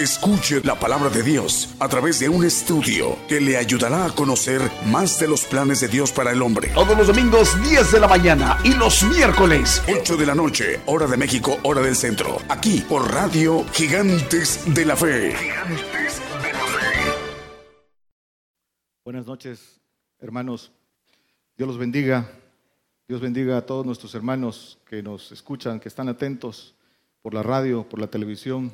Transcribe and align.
Escuche 0.00 0.62
la 0.64 0.80
palabra 0.80 1.10
de 1.10 1.22
Dios 1.22 1.76
a 1.78 1.86
través 1.86 2.18
de 2.20 2.30
un 2.30 2.42
estudio 2.42 3.18
que 3.28 3.38
le 3.38 3.58
ayudará 3.58 4.06
a 4.06 4.14
conocer 4.14 4.62
más 4.86 5.20
de 5.20 5.28
los 5.28 5.44
planes 5.44 5.82
de 5.82 5.88
Dios 5.88 6.10
para 6.10 6.32
el 6.32 6.40
hombre. 6.40 6.70
Todos 6.72 6.96
los 6.96 7.08
domingos 7.08 7.54
10 7.68 7.92
de 7.92 8.00
la 8.00 8.08
mañana 8.08 8.56
y 8.64 8.72
los 8.72 9.02
miércoles 9.02 9.82
8 9.94 10.16
de 10.16 10.24
la 10.24 10.34
noche, 10.34 10.80
hora 10.86 11.06
de 11.06 11.18
México, 11.18 11.58
hora 11.64 11.82
del 11.82 11.94
centro. 11.94 12.38
Aquí 12.48 12.82
por 12.88 13.12
Radio 13.12 13.62
Gigantes 13.74 14.74
de 14.74 14.86
la 14.86 14.96
Fe. 14.96 15.36
Gigantes 15.36 16.22
de 16.44 16.52
la 16.54 16.60
Fe. 16.60 17.12
Buenas 19.04 19.26
noches, 19.26 19.82
hermanos. 20.18 20.72
Dios 21.58 21.68
los 21.68 21.76
bendiga. 21.76 22.26
Dios 23.06 23.20
bendiga 23.20 23.58
a 23.58 23.66
todos 23.66 23.84
nuestros 23.84 24.14
hermanos 24.14 24.78
que 24.88 25.02
nos 25.02 25.30
escuchan, 25.30 25.78
que 25.78 25.90
están 25.90 26.08
atentos 26.08 26.74
por 27.20 27.34
la 27.34 27.42
radio, 27.42 27.86
por 27.86 28.00
la 28.00 28.06
televisión 28.06 28.72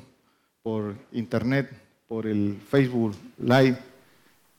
por 0.67 0.97
internet, 1.13 1.71
por 2.09 2.27
el 2.27 2.59
Facebook 2.69 3.15
Live. 3.39 3.79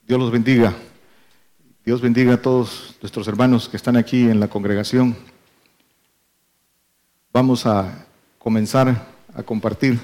Dios 0.08 0.18
los 0.18 0.32
bendiga. 0.32 0.74
Dios 1.84 2.00
bendiga 2.00 2.36
a 2.36 2.42
todos 2.42 2.96
nuestros 3.02 3.28
hermanos 3.28 3.68
que 3.68 3.76
están 3.76 3.98
aquí 3.98 4.22
en 4.22 4.40
la 4.40 4.48
congregación. 4.48 5.18
Vamos 7.34 7.66
a 7.66 8.08
comenzar 8.40 9.06
a 9.36 9.44
compartir 9.44 10.00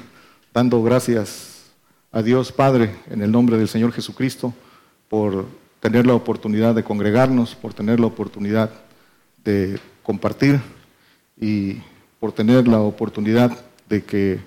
dando 0.53 0.83
gracias 0.83 1.71
a 2.11 2.21
Dios 2.21 2.51
Padre 2.51 2.93
en 3.09 3.21
el 3.21 3.31
nombre 3.31 3.57
del 3.57 3.69
Señor 3.69 3.93
Jesucristo 3.93 4.53
por 5.07 5.45
tener 5.79 6.05
la 6.05 6.15
oportunidad 6.15 6.75
de 6.75 6.83
congregarnos, 6.83 7.55
por 7.55 7.73
tener 7.73 8.01
la 8.01 8.07
oportunidad 8.07 8.71
de 9.45 9.79
compartir 10.03 10.59
y 11.39 11.77
por 12.19 12.33
tener 12.33 12.67
la 12.67 12.81
oportunidad 12.81 13.57
de 13.87 14.03
que 14.03 14.41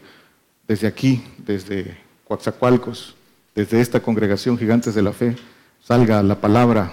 desde 0.66 0.86
aquí, 0.86 1.22
desde 1.38 1.96
Coaxacualcos, 2.24 3.14
desde 3.54 3.80
esta 3.80 4.00
congregación 4.00 4.58
Gigantes 4.58 4.94
de 4.94 5.02
la 5.02 5.12
Fe, 5.12 5.36
salga 5.82 6.22
la 6.22 6.40
palabra 6.40 6.92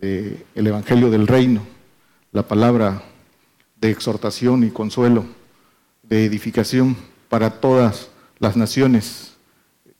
del 0.00 0.44
Evangelio 0.54 1.10
del 1.10 1.26
Reino, 1.26 1.62
la 2.32 2.46
palabra 2.46 3.02
de 3.80 3.90
exhortación 3.90 4.64
y 4.64 4.70
consuelo, 4.70 5.24
de 6.02 6.24
edificación 6.24 6.96
para 7.28 7.50
todas 7.60 8.08
las 8.38 8.56
naciones 8.56 9.34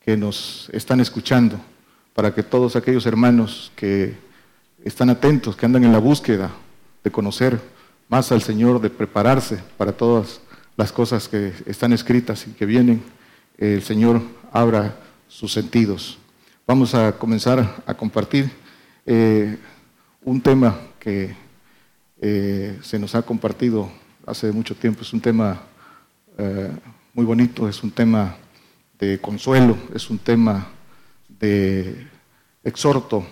que 0.01 0.17
nos 0.17 0.71
están 0.73 1.01
escuchando, 1.01 1.59
para 2.15 2.35
que 2.35 2.43
todos 2.43 2.77
aquellos 2.77 3.07
hermanos 3.07 3.73
que 3.77 4.15
están 4.85 5.11
atentos, 5.11 5.57
que 5.57 5.67
andan 5.67 5.85
en 5.85 5.93
la 5.93 5.99
búsqueda 5.99 6.51
de 7.03 7.11
conocer 7.11 7.61
más 8.09 8.33
al 8.33 8.43
Señor, 8.43 8.81
de 8.81 8.91
prepararse 8.91 9.63
para 9.77 9.93
todas 9.93 10.41
las 10.79 10.93
cosas 10.93 11.29
que 11.29 11.53
están 11.67 11.93
escritas 11.93 12.47
y 12.47 12.53
que 12.53 12.65
vienen, 12.65 13.03
el 13.59 13.83
Señor 13.83 14.23
abra 14.53 14.95
sus 15.27 15.53
sentidos. 15.53 16.19
Vamos 16.69 16.95
a 16.95 17.11
comenzar 17.19 17.83
a 17.85 17.95
compartir 17.95 18.49
eh, 19.05 19.59
un 20.23 20.41
tema 20.41 20.79
que 21.01 21.35
eh, 22.21 22.79
se 22.81 22.97
nos 22.97 23.17
ha 23.17 23.23
compartido 23.23 23.91
hace 24.25 24.53
mucho 24.53 24.77
tiempo. 24.77 25.03
Es 25.03 25.13
un 25.13 25.21
tema 25.21 25.61
eh, 26.39 26.71
muy 27.13 27.25
bonito, 27.25 27.69
es 27.69 27.83
un 27.83 27.91
tema 27.91 28.37
de 29.01 29.19
consuelo, 29.19 29.77
es 29.93 30.09
un 30.09 30.19
tema 30.19 30.69
de 31.41 32.07
exhorto 32.63 33.27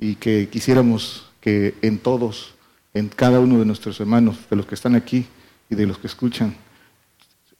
y 0.00 0.14
que 0.14 0.48
quisiéramos 0.48 1.30
que 1.42 1.74
en 1.82 1.98
todos, 1.98 2.54
en 2.94 3.10
cada 3.10 3.38
uno 3.38 3.58
de 3.58 3.66
nuestros 3.66 4.00
hermanos, 4.00 4.38
de 4.48 4.56
los 4.56 4.64
que 4.64 4.76
están 4.76 4.94
aquí, 4.94 5.26
de 5.74 5.86
los 5.86 5.98
que 5.98 6.06
escuchan 6.06 6.54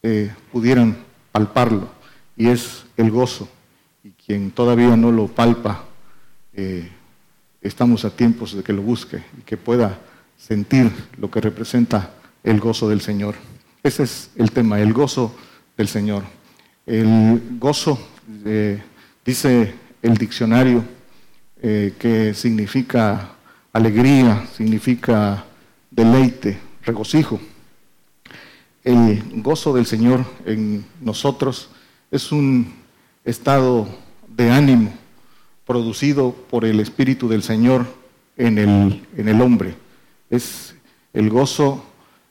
eh, 0.06 0.30
pudieran 0.52 0.98
palparlo, 1.32 1.88
y 2.36 2.48
es 2.48 2.84
el 2.98 3.10
gozo. 3.10 3.48
Y 4.02 4.10
quien 4.10 4.50
todavía 4.50 4.98
no 4.98 5.10
lo 5.10 5.28
palpa, 5.28 5.86
eh, 6.52 6.90
estamos 7.62 8.04
a 8.04 8.10
tiempos 8.10 8.54
de 8.54 8.62
que 8.62 8.74
lo 8.74 8.82
busque 8.82 9.22
y 9.38 9.40
que 9.40 9.56
pueda 9.56 9.98
sentir 10.36 10.92
lo 11.16 11.30
que 11.30 11.40
representa 11.40 12.12
el 12.42 12.60
gozo 12.60 12.86
del 12.86 13.00
Señor. 13.00 13.34
Ese 13.82 14.02
es 14.02 14.30
el 14.36 14.50
tema, 14.50 14.78
el 14.78 14.92
gozo 14.92 15.34
del 15.74 15.88
Señor. 15.88 16.24
El 16.84 17.58
gozo, 17.58 17.98
eh, 18.44 18.82
dice 19.24 19.72
el 20.02 20.18
diccionario, 20.18 20.84
que 21.62 22.34
significa 22.34 23.36
alegría, 23.72 24.46
significa 24.54 25.46
deleite, 25.90 26.58
regocijo 26.82 27.40
el 28.84 29.22
gozo 29.42 29.74
del 29.74 29.86
Señor 29.86 30.24
en 30.44 30.84
nosotros 31.00 31.70
es 32.10 32.30
un 32.30 32.74
estado 33.24 33.88
de 34.28 34.50
ánimo 34.50 34.92
producido 35.66 36.32
por 36.50 36.64
el 36.64 36.78
Espíritu 36.80 37.28
del 37.28 37.42
Señor 37.42 37.86
en 38.36 38.58
el, 38.58 39.06
en 39.16 39.28
el 39.28 39.40
hombre. 39.40 39.74
Es 40.28 40.74
el 41.14 41.30
gozo 41.30 41.84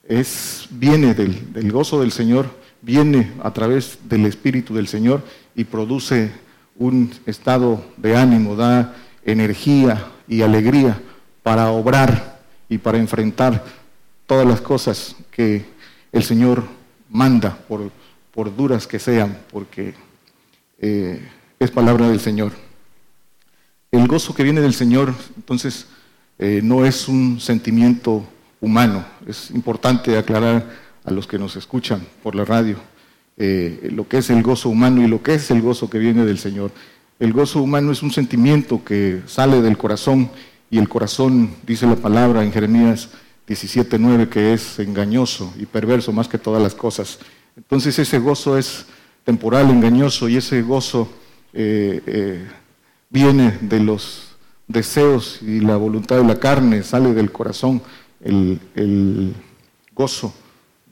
es, 0.08 0.68
viene 0.70 1.14
del, 1.14 1.54
del 1.54 1.72
gozo 1.72 2.02
del 2.02 2.12
Señor, 2.12 2.48
viene 2.82 3.32
a 3.42 3.52
través 3.52 3.98
del 4.04 4.26
Espíritu 4.26 4.76
del 4.76 4.88
Señor 4.88 5.24
y 5.56 5.64
produce 5.64 6.32
un 6.78 7.12
estado 7.26 7.84
de 7.98 8.16
ánimo, 8.16 8.56
da 8.56 8.96
energía 9.26 10.06
y 10.28 10.42
alegría 10.42 11.02
para 11.42 11.72
obrar 11.72 12.42
y 12.70 12.78
para 12.78 12.98
enfrentar 12.98 13.64
todas 14.28 14.48
las 14.48 14.62
cosas 14.62 15.16
que 15.32 15.66
el 16.14 16.24
Señor 16.24 16.64
manda, 17.10 17.58
por, 17.68 17.92
por 18.32 18.56
duras 18.56 18.88
que 18.88 19.00
sean, 19.00 19.38
porque 19.52 19.94
eh, 20.80 21.22
es 21.60 21.72
palabra 21.72 22.08
del 22.08 22.22
Señor. 22.22 22.54
El 23.92 24.08
gozo 24.08 24.34
que 24.34 24.44
viene 24.44 24.62
del 24.62 24.74
Señor, 24.74 25.14
entonces, 25.36 25.88
eh, 26.40 26.62
no 26.64 26.86
es 26.86 27.10
un 27.10 27.42
sentimiento 27.42 28.24
humano. 28.62 29.04
Es 29.28 29.52
importante 29.52 30.18
aclarar 30.18 30.66
a 31.04 31.12
los 31.12 31.28
que 31.28 31.38
nos 31.38 31.58
escuchan 31.58 32.02
por 32.24 32.34
la 32.34 32.46
radio 32.46 32.78
eh, 33.36 33.90
lo 33.92 34.08
que 34.08 34.20
es 34.20 34.30
el 34.30 34.44
gozo 34.44 34.70
humano 34.70 35.04
y 35.04 35.08
lo 35.08 35.24
que 35.24 35.34
es 35.34 35.50
el 35.50 35.62
gozo 35.62 35.90
que 35.90 35.98
viene 35.98 36.26
del 36.26 36.38
Señor. 36.38 36.72
El 37.20 37.34
gozo 37.34 37.62
humano 37.62 37.92
es 37.92 38.04
un 38.04 38.12
sentimiento 38.12 38.84
que 38.84 39.22
sale 39.26 39.62
del 39.62 39.78
corazón 39.78 40.30
y 40.70 40.78
el 40.78 40.88
corazón, 40.88 41.52
dice 41.66 41.88
la 41.88 41.96
palabra 41.96 42.44
en 42.44 42.52
Jeremías 42.52 43.10
17.9, 43.48 44.30
que 44.30 44.54
es 44.54 44.80
engañoso 44.80 45.54
y 45.58 45.66
perverso 45.66 46.12
más 46.12 46.28
que 46.28 46.38
todas 46.38 46.62
las 46.62 46.76
cosas. 46.76 47.20
Entonces 47.58 47.98
ese 48.00 48.20
gozo 48.20 48.58
es 48.58 48.86
temporal, 49.24 49.70
engañoso, 49.70 50.30
y 50.30 50.38
ese 50.38 50.62
gozo 50.62 51.10
eh, 51.54 52.02
eh, 52.06 52.48
viene 53.10 53.58
de 53.62 53.80
los 53.80 54.36
deseos 54.68 55.40
y 55.42 55.60
la 55.60 55.78
voluntad 55.78 56.18
de 56.18 56.24
la 56.24 56.40
carne, 56.40 56.84
sale 56.84 57.14
del 57.14 57.32
corazón 57.32 57.82
el, 58.22 59.36
gozo, 59.94 60.34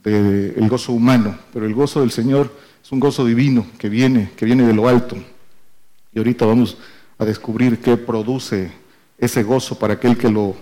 el 0.04 0.68
gozo 0.70 0.94
humano, 0.94 1.38
pero 1.54 1.66
el 1.66 1.74
gozo 1.74 2.02
del 2.02 2.12
Señor 2.12 2.54
es 2.84 2.92
un 2.92 3.00
gozo 3.00 3.26
divino 3.26 3.66
que 3.78 3.90
viene, 3.90 4.32
que 4.36 4.46
viene 4.46 4.68
de 4.68 4.74
lo 4.74 4.88
alto. 4.88 5.16
Y 6.14 6.18
ahorita 6.18 6.46
vamos 6.46 6.78
a 7.18 7.26
descubrir 7.26 7.80
qué 7.80 7.96
produce 7.98 8.72
ese 9.18 9.44
gozo 9.44 9.80
para 9.80 9.94
aquel 9.94 10.18
que 10.18 10.30
lo, 10.30 10.56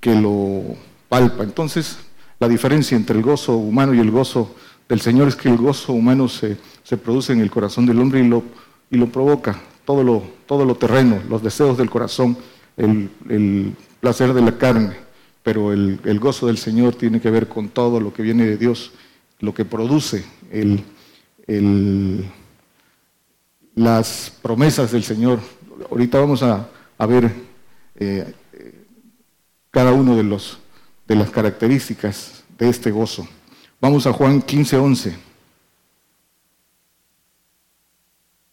que 0.00 0.14
lo 0.14 0.76
entonces, 1.18 1.98
la 2.38 2.48
diferencia 2.48 2.96
entre 2.96 3.16
el 3.16 3.22
gozo 3.22 3.56
humano 3.56 3.94
y 3.94 4.00
el 4.00 4.10
gozo 4.10 4.54
del 4.88 5.00
Señor 5.00 5.28
es 5.28 5.36
que 5.36 5.48
el 5.48 5.56
gozo 5.56 5.92
humano 5.92 6.28
se, 6.28 6.56
produce 7.02 7.32
en 7.32 7.40
el 7.40 7.50
corazón 7.50 7.86
del 7.86 8.00
hombre 8.00 8.20
y 8.20 8.28
lo, 8.28 8.42
y 8.90 8.96
lo 8.96 9.06
provoca, 9.08 9.60
todo 9.84 10.02
lo, 10.02 10.22
todo 10.46 10.64
lo 10.64 10.74
terreno, 10.74 11.20
los 11.28 11.42
deseos 11.42 11.78
del 11.78 11.90
corazón, 11.90 12.36
el, 12.76 13.74
placer 14.00 14.34
de 14.34 14.42
la 14.42 14.58
carne, 14.58 14.96
pero 15.42 15.72
el, 15.72 16.20
gozo 16.20 16.46
del 16.46 16.58
Señor 16.58 16.94
tiene 16.94 17.20
que 17.20 17.30
ver 17.30 17.48
con 17.48 17.68
todo 17.68 18.00
lo 18.00 18.12
que 18.12 18.22
viene 18.22 18.44
de 18.44 18.58
Dios, 18.58 18.92
lo 19.40 19.54
que 19.54 19.64
produce 19.64 20.24
las 23.74 24.32
promesas 24.42 24.92
del 24.92 25.04
Señor. 25.04 25.40
Ahorita 25.90 26.20
vamos 26.20 26.42
a, 26.42 26.68
ver 27.06 27.30
eh, 27.96 28.32
cada 29.70 29.92
uno 29.92 30.16
de 30.16 30.22
los 30.22 30.58
de 31.06 31.14
las 31.14 31.30
características 31.30 32.44
de 32.58 32.68
este 32.68 32.90
gozo. 32.90 33.26
Vamos 33.80 34.06
a 34.06 34.12
Juan 34.12 34.40
15, 34.40 34.76
11. 34.76 35.16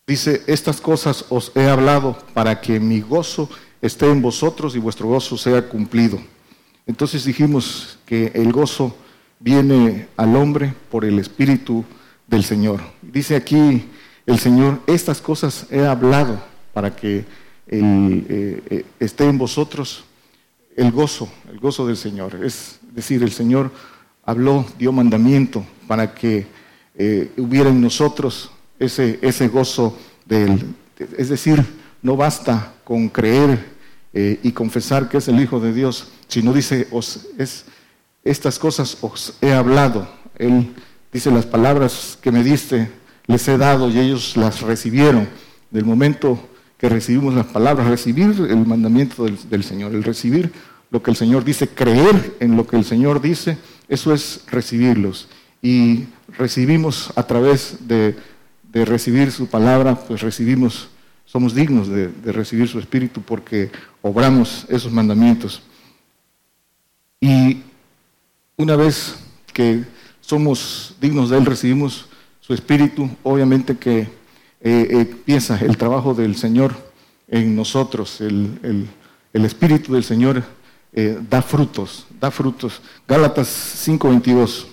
Dice, 0.07 0.44
estas 0.48 0.81
cosas 0.81 1.25
os 1.30 1.51
he 1.56 1.69
hablado 1.69 2.18
para 2.33 2.59
que 2.59 2.80
mi 2.80 3.00
gozo 3.00 3.50
esté 3.81 4.07
en 4.07 4.21
vosotros 4.21 4.75
y 4.75 4.80
vuestro 4.80 5.07
gozo 5.07 5.38
sea 5.38 5.68
cumplido. 5.69 6.19
Entonces 6.86 7.24
dijimos 7.24 7.98
que 8.06 8.31
el 8.36 8.51
gozo 8.51 8.95
viene 9.39 10.07
al 10.18 10.36
hombre 10.36 10.74
por 10.89 11.06
el 11.06 11.19
Espíritu 11.19 11.86
del 12.27 12.44
Señor. 12.44 12.81
Dice 13.01 13.36
aquí 13.36 13.86
el 14.25 14.39
Señor, 14.39 14.81
estas 14.88 15.21
cosas 15.21 15.68
he 15.71 15.86
hablado 15.86 16.42
para 16.74 16.95
que 16.95 17.25
eh, 17.68 18.63
eh, 18.69 18.86
esté 19.00 19.25
en 19.25 19.38
vosotros 19.38 20.04
el 20.75 20.91
gozo, 20.91 21.29
el 21.51 21.59
gozo 21.59 21.85
del 21.88 21.97
Señor. 21.97 22.44
Es 22.44 22.79
decir, 22.94 23.23
el 23.23 23.31
Señor 23.31 23.71
habló, 24.23 24.65
dio 24.77 24.91
mandamiento 24.91 25.65
para 25.88 26.13
que 26.13 26.47
eh, 26.95 27.31
hubiera 27.38 27.69
en 27.69 27.81
nosotros 27.81 28.51
ese, 28.79 29.19
ese 29.21 29.47
gozo 29.47 29.97
del... 30.25 30.75
Es 31.18 31.29
decir, 31.29 31.63
no 32.01 32.15
basta 32.15 32.73
con 32.83 33.09
creer 33.09 33.71
y 34.13 34.51
confesar 34.51 35.07
que 35.07 35.18
es 35.18 35.27
el 35.29 35.39
Hijo 35.39 35.59
de 35.62 35.73
Dios, 35.73 36.12
sino 36.27 36.51
dice, 36.51 36.88
es, 37.38 37.65
estas 38.23 38.59
cosas 38.59 38.97
os 39.01 39.33
he 39.41 39.51
hablado. 39.51 40.07
Él 40.38 40.73
dice, 41.12 41.31
las 41.31 41.45
palabras 41.45 42.18
que 42.21 42.31
me 42.31 42.44
diste 42.44 42.89
les 43.27 43.47
he 43.47 43.57
dado 43.57 43.89
y 43.89 44.00
ellos 44.00 44.38
las 44.38 44.62
recibieron. 44.62 45.27
Del 45.71 45.85
momento 45.85 46.50
que 46.81 46.89
recibimos 46.89 47.36
las 47.36 47.45
palabras, 47.45 47.88
recibir 47.88 48.33
el 48.50 48.66
mandamiento 48.66 49.25
del, 49.25 49.63
Señor, 49.63 49.94
el 49.94 50.04
recibir 50.04 50.51
lo 50.89 51.04
que 51.04 51.12
el 51.12 51.16
Señor 51.16 51.45
dice, 51.45 51.68
creer 51.68 52.36
en 52.39 52.57
lo 52.57 52.66
que 52.66 52.75
el 52.75 52.83
Señor 52.83 53.22
dice, 53.22 53.60
eso 53.88 54.12
es 54.12 54.44
recibirlos. 54.48 55.28
Y 55.62 56.06
recibimos 56.39 57.13
a 57.16 57.22
través 57.22 57.88
de, 57.88 58.18
recibir 58.74 59.31
su 59.31 59.45
palabra, 59.45 59.94
pues 59.94 60.22
recibimos, 60.22 60.89
somos 61.24 61.54
dignos 61.54 61.88
de, 61.88 62.07
de 62.07 62.31
recibir 62.31 62.68
su 62.68 62.80
espíritu 62.80 63.22
porque 63.22 63.69
obramos 64.01 64.66
esos 64.68 64.92
mandamientos. 64.92 65.62
Y 67.19 67.62
una 68.57 68.75
vez 68.75 69.18
que 69.54 69.83
somos 70.19 70.95
dignos 71.00 71.30
de 71.30 71.38
Él, 71.38 71.45
recibimos 71.45 72.07
su 72.39 72.56
espíritu, 72.56 73.07
obviamente 73.22 73.78
que 73.78 74.10
eh, 74.63 74.88
empieza 74.92 75.58
el 75.60 75.75
trabajo 75.75 76.13
del 76.13 76.36
Señor 76.36 76.75
en 77.28 77.56
nosotros. 77.56 78.22
El, 78.22 78.88
espíritu 79.34 79.94
del 79.94 80.04
Señor 80.04 80.44
eh, 80.94 81.18
da 81.30 81.42
frutos, 81.42 82.06
da 82.19 82.30
frutos. 82.30 82.81
Gálatas 83.08 83.48
5:22. 83.88 84.68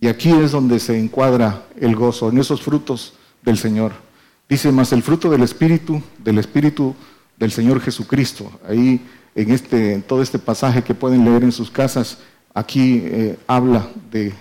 Y 0.00 0.08
aquí 0.08 0.30
es 0.30 0.52
donde 0.52 0.78
se 0.78 0.98
encuadra 0.98 1.62
el 1.78 1.94
gozo, 1.94 2.28
en 2.28 2.38
esos 2.38 2.60
frutos 2.60 3.14
del 3.42 3.56
Señor. 3.56 3.92
Dice 4.48 4.72
más 4.72 4.92
el 4.92 5.02
fruto 5.02 5.30
del 5.30 5.42
Espíritu, 5.42 6.02
del 6.18 6.38
Espíritu 6.38 6.94
del 7.38 7.52
Señor 7.52 7.80
Jesucristo. 7.80 8.50
Ahí 8.68 9.00
en, 9.34 9.50
este, 9.52 9.94
en 9.94 10.02
todo 10.02 10.22
este 10.22 10.38
pasaje 10.38 10.82
que 10.82 10.94
pueden 10.94 11.24
leer 11.24 11.44
en 11.44 11.52
sus 11.52 11.70
casas, 11.70 12.18
aquí 12.52 13.02
eh, 13.04 13.38
habla 13.46 13.88
de, 14.10 14.32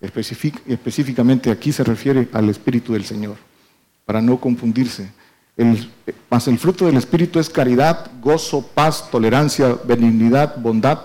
específicamente 0.00 1.50
aquí 1.50 1.72
se 1.72 1.84
refiere 1.84 2.28
al 2.32 2.48
Espíritu 2.48 2.94
del 2.94 3.04
Señor 3.04 3.36
para 4.04 4.20
no 4.20 4.38
confundirse. 4.38 5.10
El, 5.56 5.90
más 6.30 6.48
el 6.48 6.58
fruto 6.58 6.86
del 6.86 6.96
Espíritu 6.96 7.38
es 7.38 7.48
caridad, 7.48 8.10
gozo, 8.20 8.66
paz, 8.74 9.10
tolerancia, 9.10 9.76
benignidad, 9.84 10.56
bondad, 10.56 11.00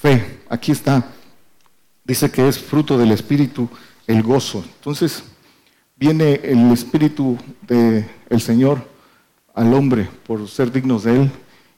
fe. 0.00 0.40
Aquí 0.48 0.72
está. 0.72 1.04
Dice 2.04 2.30
que 2.30 2.48
es 2.48 2.58
fruto 2.58 2.96
del 2.98 3.12
Espíritu 3.12 3.68
el 4.06 4.22
gozo. 4.22 4.64
Entonces 4.78 5.22
viene 5.96 6.40
el 6.42 6.72
Espíritu 6.72 7.38
del 7.68 8.40
Señor 8.40 8.88
al 9.54 9.72
hombre 9.74 10.08
por 10.26 10.48
ser 10.48 10.72
dignos 10.72 11.04
de 11.04 11.16
Él 11.16 11.30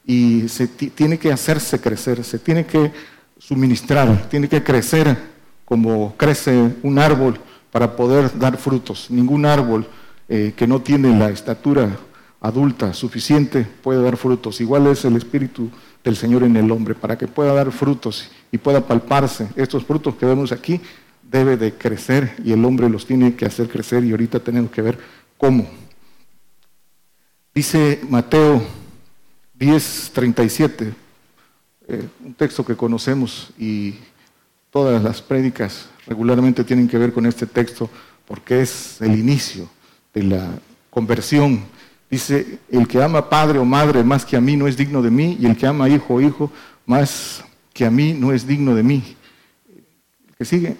y 0.05 0.47
se 0.49 0.67
tiene 0.67 1.17
que 1.17 1.31
hacerse 1.31 1.79
crecer, 1.79 2.23
se 2.23 2.39
tiene 2.39 2.65
que 2.65 2.91
suministrar, 3.37 4.27
tiene 4.29 4.47
que 4.47 4.63
crecer 4.63 5.17
como 5.65 6.15
crece 6.17 6.75
un 6.81 6.99
árbol 6.99 7.39
para 7.71 7.95
poder 7.95 8.37
dar 8.37 8.57
frutos. 8.57 9.07
Ningún 9.09 9.45
árbol 9.45 9.87
eh, 10.29 10.53
que 10.55 10.67
no 10.67 10.81
tiene 10.81 11.17
la 11.17 11.29
estatura 11.29 11.97
adulta 12.43 12.93
suficiente 12.93 13.65
puede 13.81 14.03
dar 14.03 14.17
frutos. 14.17 14.61
Igual 14.61 14.87
es 14.87 15.05
el 15.05 15.15
Espíritu 15.15 15.69
del 16.03 16.15
Señor 16.15 16.43
en 16.43 16.55
el 16.57 16.69
hombre. 16.71 16.93
Para 16.93 17.17
que 17.17 17.27
pueda 17.27 17.53
dar 17.53 17.71
frutos 17.71 18.29
y 18.51 18.57
pueda 18.57 18.85
palparse 18.85 19.47
estos 19.55 19.85
frutos 19.85 20.15
que 20.15 20.25
vemos 20.25 20.51
aquí, 20.51 20.79
debe 21.21 21.57
de 21.57 21.73
crecer 21.73 22.35
y 22.43 22.51
el 22.51 22.63
hombre 22.63 22.89
los 22.89 23.05
tiene 23.05 23.33
que 23.35 23.45
hacer 23.45 23.69
crecer 23.69 24.03
y 24.03 24.11
ahorita 24.11 24.39
tenemos 24.39 24.71
que 24.71 24.81
ver 24.81 24.99
cómo. 25.37 25.67
Dice 27.55 28.01
Mateo 28.09 28.61
10:37, 29.57 30.93
eh, 31.87 32.07
un 32.25 32.33
texto 32.33 32.65
que 32.65 32.75
conocemos 32.75 33.51
y 33.57 33.95
todas 34.69 35.01
las 35.01 35.21
prédicas 35.21 35.87
regularmente 36.07 36.63
tienen 36.63 36.87
que 36.87 36.97
ver 36.97 37.13
con 37.13 37.25
este 37.25 37.45
texto 37.45 37.89
porque 38.25 38.61
es 38.61 39.01
el 39.01 39.17
inicio 39.17 39.69
de 40.13 40.23
la 40.23 40.49
conversión. 40.89 41.61
Dice, 42.09 42.59
el 42.69 42.87
que 42.87 43.01
ama 43.01 43.29
padre 43.29 43.59
o 43.59 43.65
madre 43.65 44.03
más 44.03 44.25
que 44.25 44.37
a 44.37 44.41
mí 44.41 44.55
no 44.55 44.67
es 44.67 44.77
digno 44.77 45.01
de 45.01 45.09
mí, 45.09 45.37
y 45.39 45.45
el 45.45 45.57
que 45.57 45.65
ama 45.65 45.89
hijo 45.89 46.15
o 46.15 46.21
hijo 46.21 46.51
más 46.85 47.43
que 47.73 47.85
a 47.85 47.91
mí 47.91 48.13
no 48.13 48.31
es 48.31 48.45
digno 48.45 48.75
de 48.75 48.83
mí. 48.83 49.15
El 50.27 50.35
que 50.37 50.45
sigue. 50.45 50.77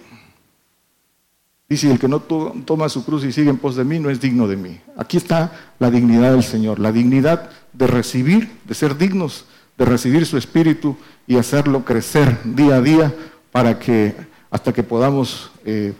Dice, 1.68 1.90
el 1.90 1.98
que 1.98 2.08
no 2.08 2.20
toma 2.20 2.88
su 2.88 3.04
cruz 3.04 3.24
y 3.24 3.32
sigue 3.32 3.50
en 3.50 3.56
pos 3.56 3.74
de 3.74 3.84
mí 3.84 3.98
no 3.98 4.10
es 4.10 4.20
digno 4.20 4.46
de 4.46 4.56
mí. 4.56 4.80
Aquí 4.96 5.16
está 5.16 5.50
la 5.78 5.90
dignidad 5.90 6.32
del 6.32 6.44
Señor, 6.44 6.78
la 6.78 6.92
dignidad 6.92 7.50
de 7.72 7.86
recibir, 7.86 8.50
de 8.64 8.74
ser 8.74 8.96
dignos, 8.96 9.46
de 9.76 9.84
recibir 9.84 10.26
su 10.26 10.36
espíritu 10.36 10.96
y 11.26 11.36
hacerlo 11.36 11.84
crecer 11.84 12.38
día 12.44 12.76
a 12.76 12.80
día 12.80 13.14
para 13.50 13.78
que 13.78 14.14
hasta 14.50 14.72
que 14.72 14.84
podamos 14.84 15.50
eh, 15.64 15.94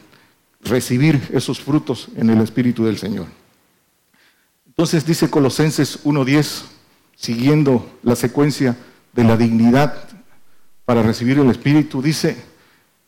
recibir 0.65 1.31
esos 1.33 1.61
frutos 1.61 2.09
en 2.17 2.31
el 2.31 2.41
Espíritu 2.41 2.85
del 2.85 2.99
Señor. 2.99 3.27
Entonces 4.67 5.07
dice 5.07 5.31
Colosenses 5.31 6.05
1.10, 6.05 6.63
siguiendo 7.17 7.99
la 8.03 8.17
secuencia 8.17 8.77
de 9.13 9.25
la 9.25 9.37
dignidad 9.37 10.09
para 10.85 11.03
recibir 11.03 11.39
el 11.39 11.51
Espíritu, 11.51 12.03
dice, 12.03 12.37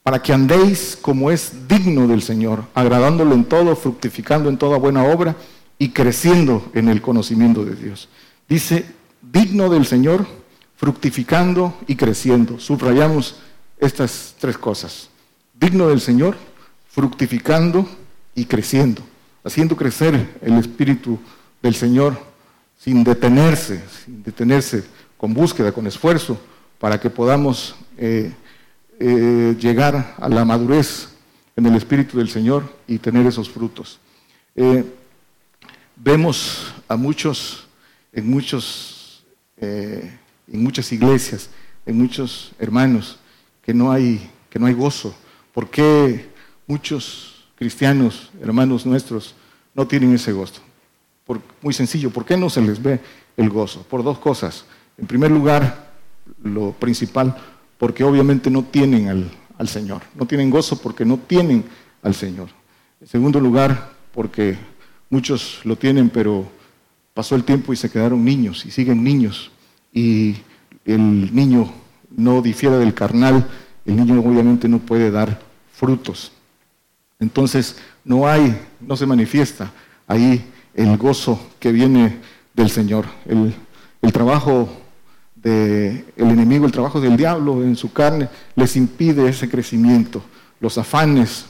para 0.02 0.22
que 0.22 0.32
andéis 0.32 0.96
como 1.00 1.32
es 1.32 1.66
digno 1.66 2.06
del 2.06 2.22
Señor, 2.22 2.64
agradándolo 2.74 3.34
en 3.34 3.44
todo, 3.44 3.74
fructificando 3.74 4.48
en 4.48 4.56
toda 4.56 4.78
buena 4.78 5.04
obra 5.04 5.34
y 5.78 5.88
creciendo 5.88 6.70
en 6.74 6.88
el 6.88 7.02
conocimiento 7.02 7.64
de 7.64 7.74
Dios. 7.74 8.08
Dice, 8.48 8.86
digno 9.20 9.68
del 9.68 9.84
Señor, 9.84 10.24
fructificando 10.76 11.76
y 11.88 11.96
creciendo. 11.96 12.60
Subrayamos 12.60 13.36
estas 13.78 14.36
tres 14.38 14.56
cosas. 14.56 15.10
Digno 15.58 15.88
del 15.88 16.00
Señor, 16.00 16.36
fructificando 16.96 17.86
y 18.34 18.46
creciendo, 18.46 19.02
haciendo 19.44 19.76
crecer 19.76 20.38
el 20.40 20.54
Espíritu 20.54 21.18
del 21.62 21.74
Señor 21.74 22.18
sin 22.78 23.04
detenerse, 23.04 23.84
sin 24.02 24.22
detenerse, 24.22 24.82
con 25.18 25.34
búsqueda, 25.34 25.72
con 25.72 25.86
esfuerzo, 25.86 26.40
para 26.78 26.98
que 26.98 27.10
podamos 27.10 27.76
eh, 27.98 28.32
eh, 28.98 29.54
llegar 29.60 30.14
a 30.16 30.26
la 30.30 30.46
madurez 30.46 31.10
en 31.54 31.66
el 31.66 31.76
Espíritu 31.76 32.16
del 32.16 32.30
Señor 32.30 32.64
y 32.88 32.96
tener 32.96 33.26
esos 33.26 33.50
frutos. 33.50 34.00
Eh, 34.54 34.82
vemos 35.96 36.72
a 36.88 36.96
muchos, 36.96 37.66
en 38.10 38.30
muchos, 38.30 39.22
en 39.58 40.18
muchas 40.48 40.90
iglesias, 40.92 41.50
en 41.84 41.98
muchos 41.98 42.52
hermanos, 42.58 43.18
que 43.62 43.74
no 43.74 43.92
hay, 43.92 44.30
que 44.48 44.58
no 44.58 44.64
hay 44.64 44.72
gozo. 44.72 45.14
¿Por 45.52 45.68
qué 45.68 46.35
muchos 46.66 47.46
cristianos, 47.54 48.30
hermanos 48.40 48.86
nuestros, 48.86 49.34
no 49.74 49.86
tienen 49.86 50.14
ese 50.14 50.32
gozo. 50.32 50.60
Por, 51.24 51.40
muy 51.62 51.74
sencillo, 51.74 52.10
¿por 52.10 52.24
qué 52.24 52.36
no 52.36 52.50
se 52.50 52.60
les 52.60 52.82
ve 52.82 53.00
el 53.36 53.50
gozo? 53.50 53.82
Por 53.82 54.02
dos 54.02 54.18
cosas. 54.18 54.64
En 54.98 55.06
primer 55.06 55.30
lugar, 55.30 55.90
lo 56.42 56.72
principal, 56.72 57.36
porque 57.78 58.04
obviamente 58.04 58.50
no 58.50 58.62
tienen 58.62 59.08
al, 59.08 59.30
al 59.58 59.68
Señor. 59.68 60.02
No 60.14 60.26
tienen 60.26 60.50
gozo 60.50 60.80
porque 60.80 61.04
no 61.04 61.18
tienen 61.18 61.64
al 62.02 62.14
Señor. 62.14 62.48
En 63.00 63.06
segundo 63.06 63.40
lugar, 63.40 63.92
porque 64.12 64.56
muchos 65.10 65.60
lo 65.64 65.76
tienen, 65.76 66.10
pero 66.10 66.48
pasó 67.14 67.34
el 67.34 67.44
tiempo 67.44 67.72
y 67.72 67.76
se 67.76 67.90
quedaron 67.90 68.24
niños 68.24 68.64
y 68.64 68.70
siguen 68.70 69.02
niños. 69.02 69.50
Y 69.92 70.36
el 70.84 71.34
niño 71.34 71.72
no 72.16 72.42
difiere 72.42 72.76
del 72.76 72.94
carnal, 72.94 73.46
el 73.84 73.96
niño 73.96 74.20
obviamente 74.20 74.68
no 74.68 74.78
puede 74.78 75.10
dar 75.10 75.40
frutos. 75.72 76.32
Entonces 77.18 77.76
no 78.04 78.26
hay, 78.26 78.58
no 78.80 78.96
se 78.96 79.06
manifiesta 79.06 79.72
ahí 80.06 80.44
el 80.74 80.96
gozo 80.96 81.40
que 81.58 81.72
viene 81.72 82.18
del 82.54 82.70
Señor. 82.70 83.06
El, 83.26 83.54
trabajo 84.12 84.68
del 85.34 86.04
enemigo, 86.16 86.66
el 86.66 86.72
trabajo 86.72 87.00
del 87.00 87.16
diablo 87.16 87.64
en 87.64 87.76
su 87.76 87.92
carne 87.92 88.28
les 88.54 88.76
impide 88.76 89.28
ese 89.28 89.48
crecimiento. 89.48 90.22
Los 90.60 90.78
afanes 90.78 91.46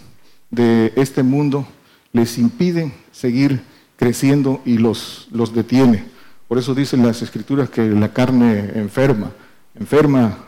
de 0.50 0.92
este 0.96 1.22
mundo 1.22 1.66
les 2.12 2.38
impiden 2.38 2.92
seguir 3.12 3.62
creciendo 3.96 4.62
y 4.64 4.78
los, 4.78 5.28
los 5.30 5.54
detiene. 5.54 6.04
Por 6.48 6.58
eso 6.58 6.74
dicen 6.74 7.04
las 7.04 7.22
escrituras 7.22 7.68
que 7.68 7.82
la 7.88 8.12
carne 8.12 8.70
enferma, 8.74 9.32
enferma 9.74 10.38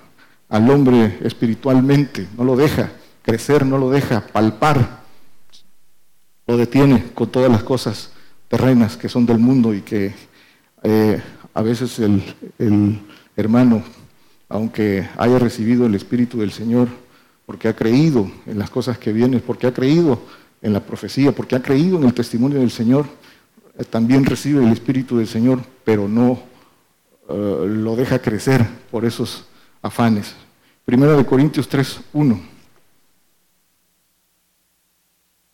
al 0.48 0.70
hombre 0.70 1.18
espiritualmente, 1.22 2.26
no 2.36 2.44
lo 2.44 2.56
deja 2.56 2.92
crecer, 3.22 3.66
no 3.66 3.76
lo 3.78 3.90
deja 3.90 4.26
palpar, 4.26 4.97
lo 6.48 6.56
detiene 6.56 7.04
con 7.14 7.28
todas 7.30 7.52
las 7.52 7.62
cosas 7.62 8.10
terrenas 8.48 8.96
que 8.96 9.10
son 9.10 9.26
del 9.26 9.38
mundo 9.38 9.74
y 9.74 9.82
que 9.82 10.14
eh, 10.82 11.22
a 11.52 11.60
veces 11.60 11.98
el, 11.98 12.22
el 12.58 12.98
hermano, 13.36 13.82
aunque 14.48 15.06
haya 15.18 15.38
recibido 15.38 15.84
el 15.84 15.94
Espíritu 15.94 16.38
del 16.38 16.50
Señor, 16.50 16.88
porque 17.44 17.68
ha 17.68 17.76
creído 17.76 18.30
en 18.46 18.58
las 18.58 18.70
cosas 18.70 18.96
que 18.98 19.12
vienen, 19.12 19.42
porque 19.46 19.66
ha 19.66 19.74
creído 19.74 20.22
en 20.62 20.72
la 20.72 20.80
profecía, 20.80 21.32
porque 21.32 21.54
ha 21.54 21.62
creído 21.62 21.98
en 21.98 22.04
el 22.04 22.14
testimonio 22.14 22.60
del 22.60 22.70
Señor, 22.70 23.04
eh, 23.76 23.84
también 23.84 24.24
recibe 24.24 24.64
el 24.64 24.72
Espíritu 24.72 25.18
del 25.18 25.28
Señor, 25.28 25.60
pero 25.84 26.08
no 26.08 26.40
eh, 27.28 27.66
lo 27.68 27.94
deja 27.94 28.20
crecer 28.20 28.66
por 28.90 29.04
esos 29.04 29.44
afanes. 29.82 30.34
Primera 30.86 31.12
de 31.12 31.26
Corintios 31.26 31.68
3, 31.68 32.00
1. 32.14 32.57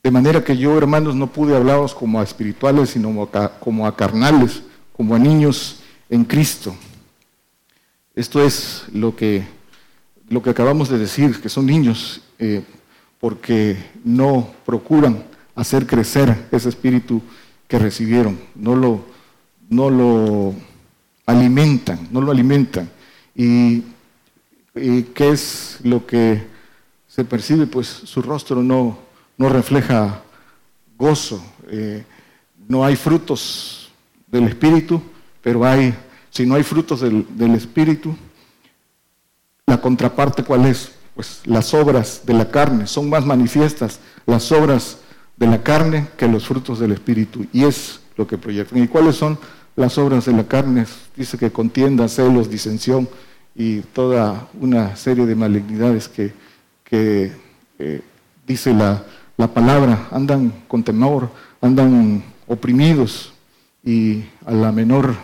De 0.04 0.10
manera 0.10 0.44
que 0.44 0.54
yo, 0.54 0.76
hermanos, 0.76 1.14
no 1.14 1.28
pude 1.28 1.56
hablaros 1.56 1.94
como 1.94 2.20
a 2.20 2.22
espirituales, 2.22 2.90
sino 2.90 3.26
como 3.58 3.86
a 3.86 3.96
carnales, 3.96 4.62
como 4.94 5.14
a 5.14 5.18
niños 5.18 5.80
en 6.10 6.24
Cristo. 6.24 6.76
Esto 8.14 8.44
es 8.44 8.84
lo 8.92 9.16
que, 9.16 9.46
lo 10.28 10.42
que 10.42 10.50
acabamos 10.50 10.90
de 10.90 10.98
decir, 10.98 11.40
que 11.40 11.48
son 11.48 11.64
niños 11.64 12.20
eh, 12.38 12.62
porque 13.18 13.78
no 14.04 14.50
procuran 14.66 15.24
hacer 15.54 15.86
crecer 15.86 16.48
ese 16.52 16.68
espíritu 16.68 17.22
que 17.66 17.78
recibieron, 17.78 18.38
no 18.54 18.76
lo, 18.76 19.06
no 19.70 19.88
lo 19.88 20.54
alimentan, 21.24 22.08
no 22.10 22.20
lo 22.20 22.30
alimentan. 22.30 22.90
¿Y, 23.34 23.82
qué 24.74 25.30
es 25.30 25.78
lo 25.82 26.04
que 26.04 26.42
se 27.08 27.24
percibe? 27.24 27.66
Pues 27.66 27.86
su 27.86 28.20
rostro 28.20 28.62
no, 28.62 28.98
no 29.36 29.48
refleja 29.48 30.22
gozo, 30.96 31.44
eh, 31.68 32.04
no 32.68 32.84
hay 32.84 32.96
frutos 32.96 33.90
del 34.26 34.48
espíritu, 34.48 35.02
pero 35.42 35.64
hay, 35.64 35.94
si 36.30 36.46
no 36.46 36.54
hay 36.54 36.62
frutos 36.62 37.00
del, 37.00 37.26
del 37.36 37.54
espíritu, 37.54 38.16
la 39.66 39.80
contraparte 39.80 40.44
cuál 40.44 40.66
es? 40.66 40.92
Pues 41.14 41.42
las 41.44 41.72
obras 41.74 42.22
de 42.26 42.34
la 42.34 42.50
carne 42.50 42.86
son 42.86 43.08
más 43.08 43.24
manifiestas, 43.24 44.00
las 44.26 44.50
obras 44.52 44.98
de 45.36 45.46
la 45.46 45.62
carne 45.62 46.08
que 46.16 46.28
los 46.28 46.46
frutos 46.46 46.78
del 46.78 46.92
Espíritu. 46.92 47.46
Y 47.52 47.64
es 47.64 48.00
lo 48.16 48.26
que 48.26 48.38
proyectan. 48.38 48.82
¿Y 48.82 48.88
cuáles 48.88 49.16
son 49.16 49.38
las 49.76 49.98
obras 49.98 50.26
de 50.26 50.32
la 50.32 50.44
carne? 50.44 50.86
Dice 51.16 51.38
que 51.38 51.50
contienda, 51.50 52.08
celos, 52.08 52.50
disensión 52.50 53.08
y 53.54 53.80
toda 53.80 54.48
una 54.60 54.96
serie 54.96 55.26
de 55.26 55.34
malignidades 55.34 56.08
que, 56.08 56.32
eh, 56.90 58.02
dice 58.46 58.72
la, 58.72 59.02
palabra. 59.36 60.08
Andan 60.10 60.52
con 60.68 60.82
temor, 60.82 61.30
andan 61.60 62.22
oprimidos 62.46 63.32
y 63.82 64.24
a 64.44 64.52
la 64.52 64.72
menor, 64.72 65.14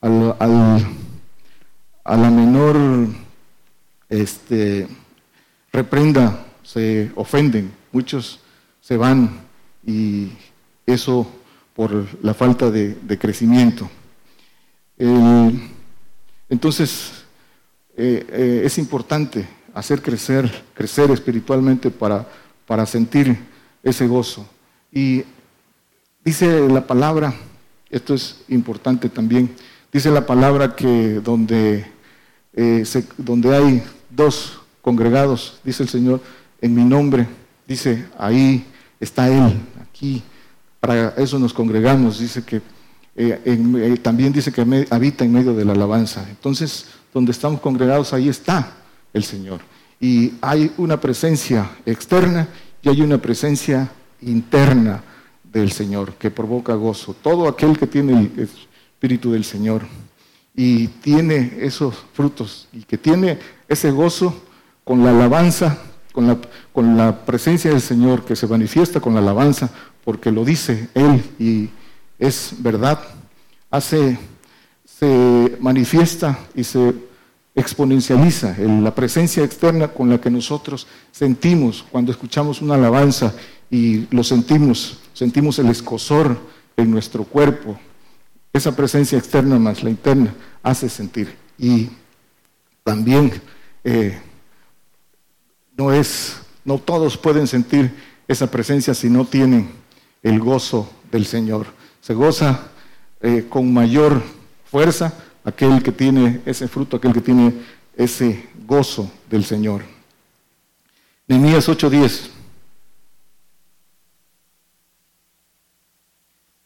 al, 0.00 0.36
a 0.38 2.16
la 2.16 2.30
menor 2.30 2.76
este, 4.08 4.88
reprenda, 5.72 6.46
se 6.62 7.10
ofenden. 7.14 7.72
Muchos 7.92 8.40
se 8.80 8.96
van 8.96 9.30
y 9.86 10.30
eso 10.86 11.26
por 11.74 12.06
la 12.22 12.34
falta 12.34 12.70
de, 12.70 13.18
crecimiento. 13.18 13.88
entonces, 16.48 17.24
eh, 17.96 18.26
eh, 18.28 18.62
es 18.64 18.76
importante 18.78 19.48
hacer 19.72 20.02
crecer, 20.02 20.64
crecer 20.74 21.10
espiritualmente 21.10 21.90
para, 21.90 22.28
para 22.70 22.86
sentir 22.86 23.36
ese 23.82 24.06
gozo. 24.06 24.46
Y 24.92 25.24
dice 26.24 26.68
la 26.68 26.86
palabra, 26.86 27.34
esto 27.90 28.14
es 28.14 28.42
importante 28.48 29.08
también, 29.08 29.50
dice 29.92 30.08
la 30.08 30.24
palabra 30.24 30.76
que 30.76 31.14
donde, 31.14 31.84
eh, 32.54 32.84
donde 33.16 33.56
hay 33.56 33.82
dos 34.08 34.60
congregados, 34.82 35.58
dice 35.64 35.82
el 35.82 35.88
Señor, 35.88 36.20
en 36.60 36.72
mi 36.72 36.84
nombre, 36.84 37.26
dice 37.66 38.06
ahí 38.16 38.64
está 39.00 39.28
Él 39.28 39.52
aquí. 39.82 40.22
Para 40.78 41.08
eso 41.16 41.40
nos 41.40 41.52
congregamos, 41.52 42.20
dice 42.20 42.44
que 42.44 42.58
eh, 43.16 43.40
eh, 43.46 43.98
también 44.00 44.32
dice 44.32 44.52
que 44.52 44.86
habita 44.90 45.24
en 45.24 45.32
medio 45.32 45.56
de 45.56 45.64
la 45.64 45.72
alabanza. 45.72 46.24
Entonces, 46.30 46.86
donde 47.12 47.32
estamos 47.32 47.60
congregados, 47.60 48.12
ahí 48.12 48.28
está 48.28 48.74
el 49.12 49.24
Señor. 49.24 49.60
Y 50.00 50.32
hay 50.40 50.72
una 50.78 51.00
presencia 51.00 51.70
externa 51.84 52.48
y 52.82 52.88
hay 52.88 53.02
una 53.02 53.18
presencia 53.18 53.90
interna 54.22 55.02
del 55.44 55.70
Señor 55.70 56.14
que 56.14 56.30
provoca 56.30 56.74
gozo. 56.74 57.14
Todo 57.14 57.46
aquel 57.46 57.78
que 57.78 57.86
tiene 57.86 58.30
el 58.36 58.48
Espíritu 58.94 59.32
del 59.32 59.44
Señor 59.44 59.82
y 60.56 60.88
tiene 60.88 61.58
esos 61.60 61.94
frutos 62.14 62.66
y 62.72 62.82
que 62.82 62.98
tiene 62.98 63.38
ese 63.68 63.90
gozo 63.90 64.34
con 64.84 65.04
la 65.04 65.10
alabanza 65.10 65.78
con 66.12 66.26
la, 66.26 66.38
con 66.72 66.96
la 66.96 67.24
presencia 67.24 67.70
del 67.70 67.80
Señor 67.80 68.24
que 68.24 68.36
se 68.36 68.46
manifiesta 68.46 69.00
con 69.00 69.14
la 69.14 69.20
alabanza, 69.20 69.70
porque 70.04 70.30
lo 70.30 70.44
dice 70.44 70.88
Él 70.94 71.22
y 71.38 71.68
es 72.18 72.54
verdad, 72.58 73.00
hace, 73.70 74.18
se 74.84 75.56
manifiesta 75.60 76.38
y 76.54 76.64
se 76.64 76.94
exponencializa 77.60 78.56
en 78.56 78.82
la 78.82 78.94
presencia 78.94 79.44
externa 79.44 79.88
con 79.88 80.08
la 80.08 80.20
que 80.20 80.30
nosotros 80.30 80.86
sentimos 81.12 81.84
cuando 81.90 82.10
escuchamos 82.10 82.60
una 82.60 82.74
alabanza 82.74 83.34
y 83.70 84.06
lo 84.14 84.24
sentimos, 84.24 84.98
sentimos 85.12 85.58
el 85.58 85.68
escosor 85.68 86.40
en 86.76 86.90
nuestro 86.90 87.24
cuerpo. 87.24 87.78
Esa 88.52 88.74
presencia 88.74 89.18
externa 89.18 89.58
más 89.58 89.82
la 89.82 89.90
interna 89.90 90.34
hace 90.62 90.88
sentir. 90.88 91.36
Y 91.56 91.88
también 92.82 93.30
eh, 93.84 94.18
no 95.76 95.92
es, 95.92 96.40
no 96.64 96.78
todos 96.78 97.16
pueden 97.16 97.46
sentir 97.46 97.94
esa 98.26 98.50
presencia 98.50 98.94
si 98.94 99.08
no 99.08 99.24
tienen 99.24 99.70
el 100.22 100.40
gozo 100.40 100.90
del 101.12 101.26
Señor. 101.26 101.66
Se 102.00 102.14
goza 102.14 102.70
eh, 103.20 103.46
con 103.48 103.72
mayor 103.72 104.22
fuerza 104.64 105.12
aquel 105.44 105.82
que 105.82 105.92
tiene 105.92 106.40
ese 106.46 106.68
fruto, 106.68 106.96
aquel 106.96 107.12
que 107.12 107.20
tiene 107.20 107.54
ese 107.96 108.48
gozo 108.66 109.10
del 109.28 109.44
Señor. 109.44 109.82
Nehemías 111.26 111.68
8:10 111.68 112.30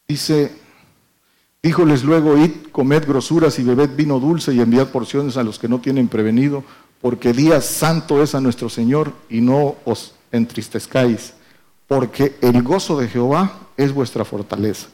dice, 0.09 0.53
díjoles 1.63 2.05
luego, 2.05 2.37
id, 2.37 2.69
comed 2.71 3.07
grosuras 3.07 3.59
y 3.59 3.65
bebed 3.65 3.91
vino 3.97 4.21
dulce 4.21 4.55
y 4.55 4.61
enviad 4.61 4.89
porciones 4.89 5.37
a 5.37 5.43
los 5.43 5.59
que 5.59 5.69
no 5.69 5.81
tienen 5.81 6.09
prevenido, 6.09 6.63
porque 7.01 7.33
día 7.33 7.61
santo 7.61 8.23
es 8.23 8.35
a 8.35 8.41
nuestro 8.41 8.69
Señor 8.69 9.13
y 9.29 9.41
no 9.41 9.77
os 9.85 10.15
entristezcáis, 10.31 11.35
porque 11.87 12.37
el 12.41 12.63
gozo 12.63 12.99
de 12.99 13.09
Jehová 13.09 13.69
es 13.77 13.93
vuestra 13.93 14.25
fortaleza. 14.25 14.89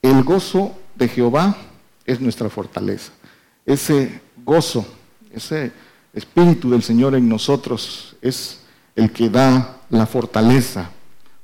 El 0.00 0.24
gozo 0.24 0.74
de 0.94 1.08
Jehová 1.08 1.56
es 2.06 2.20
nuestra 2.20 2.48
fortaleza. 2.48 3.12
Ese 3.64 4.20
gozo, 4.44 4.86
ese 5.32 5.72
espíritu 6.12 6.70
del 6.70 6.82
Señor 6.82 7.14
en 7.14 7.28
nosotros 7.28 8.16
es 8.20 8.60
el 8.96 9.10
que 9.12 9.28
da 9.28 9.78
la 9.90 10.06
fortaleza. 10.06 10.90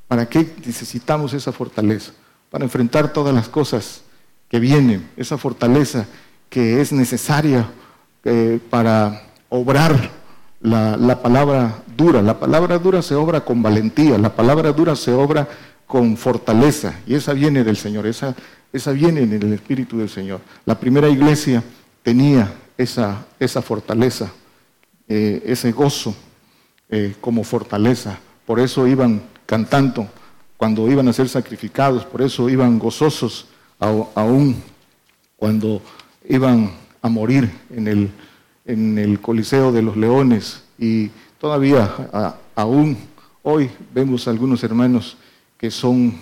¿Para 0.06 0.28
qué 0.28 0.54
necesitamos 0.64 1.34
esa 1.34 1.52
fortaleza? 1.52 2.12
Para 2.50 2.64
enfrentar 2.64 3.12
todas 3.12 3.34
las 3.34 3.48
cosas 3.48 4.02
que 4.48 4.58
vienen, 4.58 5.08
esa 5.16 5.38
fortaleza 5.38 6.06
que 6.48 6.80
es 6.80 6.92
necesaria 6.92 7.68
eh, 8.24 8.58
para 8.70 9.22
obrar 9.48 10.10
la, 10.60 11.22
palabra 11.22 11.82
dura. 11.96 12.22
La 12.22 12.38
palabra 12.38 12.78
dura 12.78 13.02
se 13.02 13.14
obra 13.14 13.44
con 13.44 13.62
valentía, 13.62 14.18
la 14.18 14.34
palabra 14.34 14.72
dura 14.72 14.96
se 14.96 15.12
obra 15.12 15.48
con 15.86 16.16
fortaleza 16.16 16.94
y 17.06 17.14
esa 17.14 17.32
viene 17.32 17.64
del 17.64 17.76
Señor, 17.76 18.06
esa, 18.06 18.34
esa 18.72 18.92
viene 18.92 19.22
en 19.22 19.32
el 19.32 19.52
Espíritu 19.52 19.98
del 19.98 20.08
Señor. 20.08 20.40
La 20.66 20.78
primera 20.78 21.08
iglesia 21.08 21.62
tenía 22.08 22.50
esa, 22.78 23.26
esa 23.38 23.60
fortaleza, 23.60 24.32
eh, 25.06 25.42
ese 25.44 25.72
gozo 25.72 26.16
eh, 26.88 27.14
como 27.20 27.44
fortaleza. 27.44 28.18
Por 28.46 28.60
eso 28.60 28.86
iban 28.86 29.20
cantando 29.44 30.08
cuando 30.56 30.90
iban 30.90 31.06
a 31.08 31.12
ser 31.12 31.28
sacrificados, 31.28 32.06
por 32.06 32.22
eso 32.22 32.48
iban 32.48 32.78
gozosos 32.78 33.48
aún 33.78 34.56
cuando 35.36 35.82
iban 36.26 36.70
a 37.02 37.10
morir 37.10 37.50
en 37.76 37.86
el, 37.86 38.10
en 38.64 38.96
el 38.96 39.20
Coliseo 39.20 39.70
de 39.70 39.82
los 39.82 39.94
Leones 39.94 40.62
y 40.78 41.10
todavía 41.38 42.40
aún 42.54 42.96
hoy 43.42 43.70
vemos 43.92 44.26
algunos 44.26 44.64
hermanos 44.64 45.18
que 45.58 45.70
son 45.70 46.14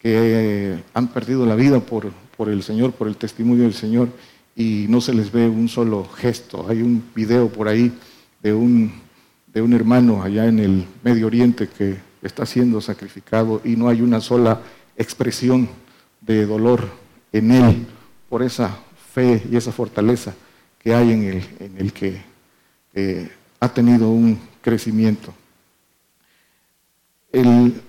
que 0.00 0.82
han 0.92 1.06
perdido 1.06 1.46
la 1.46 1.54
vida 1.54 1.78
por, 1.78 2.10
por 2.36 2.48
el 2.48 2.64
Señor, 2.64 2.92
por 2.92 3.06
el 3.06 3.16
testimonio 3.16 3.64
del 3.64 3.74
Señor, 3.74 4.08
y 4.56 4.86
no 4.88 5.00
se 5.00 5.14
les 5.14 5.30
ve 5.30 5.48
un 5.48 5.68
solo 5.68 6.08
gesto. 6.08 6.66
Hay 6.68 6.82
un 6.82 7.02
video 7.14 7.48
por 7.48 7.68
ahí 7.68 7.92
de 8.42 8.52
un, 8.52 8.92
de 9.46 9.62
un 9.62 9.72
hermano 9.72 10.22
allá 10.22 10.46
en 10.46 10.58
el 10.58 10.86
Medio 11.02 11.26
Oriente 11.26 11.68
que 11.68 11.98
está 12.22 12.44
siendo 12.44 12.80
sacrificado 12.80 13.60
y 13.64 13.76
no 13.76 13.88
hay 13.88 14.02
una 14.02 14.20
sola 14.20 14.60
expresión 14.96 15.68
de 16.20 16.46
dolor 16.46 16.88
en 17.32 17.50
él 17.50 17.86
por 18.28 18.42
esa 18.42 18.76
fe 19.14 19.42
y 19.50 19.56
esa 19.56 19.72
fortaleza 19.72 20.34
que 20.78 20.94
hay 20.94 21.12
en 21.12 21.22
el, 21.24 21.44
en 21.58 21.78
el 21.78 21.92
que 21.92 22.22
eh, 22.94 23.30
ha 23.60 23.68
tenido 23.68 24.10
un 24.10 24.38
crecimiento. 24.60 25.34
El, 27.32 27.80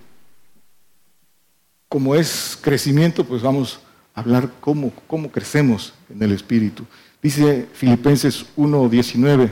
como 1.89 2.15
es 2.15 2.57
crecimiento, 2.61 3.25
pues 3.25 3.41
vamos 3.41 3.79
hablar 4.21 4.51
cómo, 4.59 4.91
cómo 5.07 5.31
crecemos 5.31 5.93
en 6.09 6.21
el 6.23 6.31
Espíritu. 6.31 6.85
Dice 7.21 7.67
Filipenses 7.73 8.45
1.19, 8.57 9.51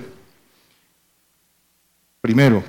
primero, 2.22 2.64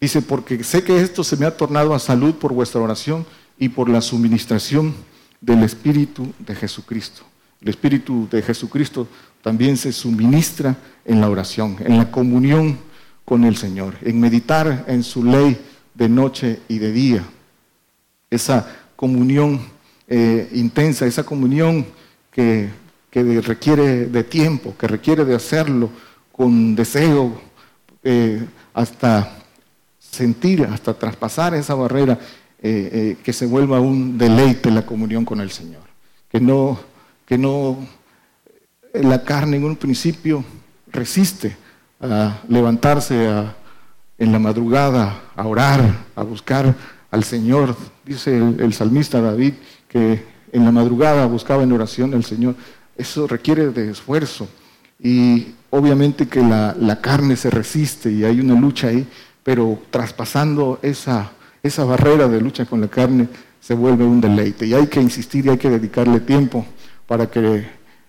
dice, 0.00 0.22
porque 0.22 0.64
sé 0.64 0.82
que 0.82 1.00
esto 1.00 1.22
se 1.22 1.36
me 1.36 1.44
ha 1.44 1.56
tornado 1.56 1.94
a 1.94 1.98
salud 1.98 2.34
por 2.34 2.52
vuestra 2.52 2.80
oración 2.80 3.26
y 3.58 3.68
por 3.68 3.88
la 3.88 4.00
suministración 4.00 4.94
del 5.40 5.62
Espíritu 5.64 6.32
de 6.38 6.54
Jesucristo. 6.54 7.22
El 7.60 7.68
Espíritu 7.68 8.28
de 8.30 8.42
Jesucristo 8.42 9.06
también 9.42 9.76
se 9.76 9.92
suministra 9.92 10.76
en 11.04 11.20
la 11.20 11.28
oración, 11.28 11.76
en 11.84 11.98
la 11.98 12.10
comunión 12.10 12.78
con 13.24 13.44
el 13.44 13.56
Señor, 13.56 13.94
en 14.02 14.20
meditar 14.20 14.84
en 14.88 15.02
su 15.02 15.22
ley 15.22 15.58
de 15.94 16.08
noche 16.08 16.60
y 16.68 16.78
de 16.78 16.92
día. 16.92 17.24
Esa 18.30 18.66
comunión 18.96 19.60
eh, 20.14 20.46
intensa, 20.52 21.06
esa 21.06 21.24
comunión 21.24 21.86
que, 22.30 22.68
requiere 23.10 24.04
de 24.08 24.24
tiempo, 24.24 24.74
que 24.78 24.86
requiere 24.86 25.24
de 25.24 25.34
hacerlo 25.34 25.88
con 26.30 26.74
deseo, 26.74 27.40
eh, 28.04 28.44
hasta 28.74 29.38
sentir, 29.98 30.64
hasta 30.66 30.92
traspasar 30.92 31.54
esa 31.54 31.74
barrera, 31.74 32.18
eh, 32.62 33.16
que 33.24 33.32
se 33.32 33.46
vuelva 33.46 33.80
un 33.80 34.18
deleite 34.18 34.70
la 34.70 34.84
comunión 34.84 35.24
con 35.24 35.40
el 35.40 35.50
Señor. 35.50 35.84
Que 36.30 36.40
no, 36.40 36.78
que 37.24 37.38
no 37.38 37.78
la 38.92 39.24
carne 39.24 39.56
en 39.56 39.64
un 39.64 39.76
principio 39.76 40.44
resiste 40.88 41.56
a 42.02 42.42
levantarse 42.48 43.46
en 44.18 44.30
la 44.30 44.38
madrugada, 44.38 45.22
a 45.34 45.46
orar, 45.46 45.80
a 46.14 46.22
buscar 46.22 46.74
al 47.10 47.24
Señor. 47.24 47.74
Dice 48.04 48.36
el, 48.36 48.74
salmista 48.74 49.22
David 49.22 49.54
que 49.92 50.24
en 50.52 50.64
la 50.64 50.72
madrugada 50.72 51.26
buscaba 51.26 51.62
en 51.62 51.72
oración 51.72 52.14
al 52.14 52.24
Señor. 52.24 52.54
Eso 52.96 53.26
requiere 53.26 53.70
de 53.70 53.90
esfuerzo. 53.90 54.48
Y 54.98 55.54
obviamente 55.70 56.28
que 56.28 56.40
la, 56.40 56.74
la, 56.78 57.00
carne 57.00 57.36
se 57.36 57.50
resiste 57.50 58.10
y 58.10 58.24
hay 58.24 58.40
una 58.40 58.54
lucha 58.54 58.88
ahí, 58.88 59.06
pero 59.42 59.78
traspasando 59.90 60.78
esa, 60.82 61.32
esa 61.62 61.84
barrera 61.84 62.28
de 62.28 62.40
lucha 62.40 62.64
con 62.66 62.80
la 62.80 62.88
carne 62.88 63.28
se 63.60 63.74
vuelve 63.74 64.04
un 64.04 64.20
deleite. 64.20 64.66
Y 64.66 64.74
hay 64.74 64.86
que 64.86 65.00
insistir 65.00 65.46
y 65.46 65.50
hay 65.50 65.58
que 65.58 65.70
dedicarle 65.70 66.20
tiempo 66.20 66.64
para 67.06 67.30
que 67.30 67.64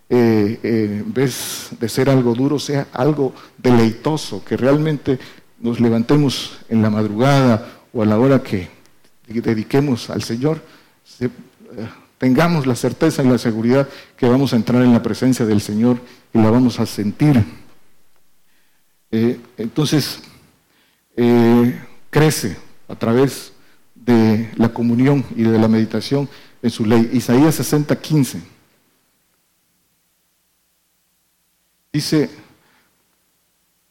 eh, 0.10 0.60
eh, 0.62 1.02
en 1.04 1.14
vez 1.14 1.70
de 1.80 1.90
ser 1.90 2.10
algo 2.10 2.36
duro, 2.36 2.60
sea 2.60 2.88
algo 2.94 3.34
deleitoso, 3.58 4.44
que 4.44 4.58
realmente 4.58 5.18
nos 5.60 5.80
levantemos 5.80 6.60
en 6.70 6.82
la 6.82 6.90
madrugada 6.90 7.68
o 7.94 8.04
a 8.04 8.06
la 8.06 8.20
hora 8.20 8.44
que 8.44 8.68
dediquemos 9.28 10.10
al 10.10 10.22
Señor, 10.22 10.62
eh, 11.20 11.30
tengamos 12.18 12.66
la 12.66 12.76
certeza 12.76 13.24
y 13.24 13.28
la 13.28 13.38
seguridad 13.38 13.88
que 14.18 14.28
vamos 14.28 14.54
a 14.54 14.56
entrar 14.56 14.82
en 14.84 14.94
la 14.94 15.04
presencia 15.04 15.46
del 15.46 15.62
Señor 15.62 15.98
y 16.34 16.38
la 16.38 16.50
vamos 16.50 16.80
a 16.80 16.86
sentir. 16.86 17.44
entonces, 19.12 20.22
crece 22.10 22.58
a 22.88 22.96
través 22.96 23.54
de 23.96 24.50
la 24.56 24.70
comunión 24.70 25.26
y 25.36 25.44
de 25.44 25.58
la 25.58 25.68
meditación 25.68 26.28
en 26.62 26.70
su 26.70 26.86
ley. 26.86 27.10
Isaías 27.14 27.56
60, 27.56 27.96
15. 27.96 28.42
Dice, 31.92 32.30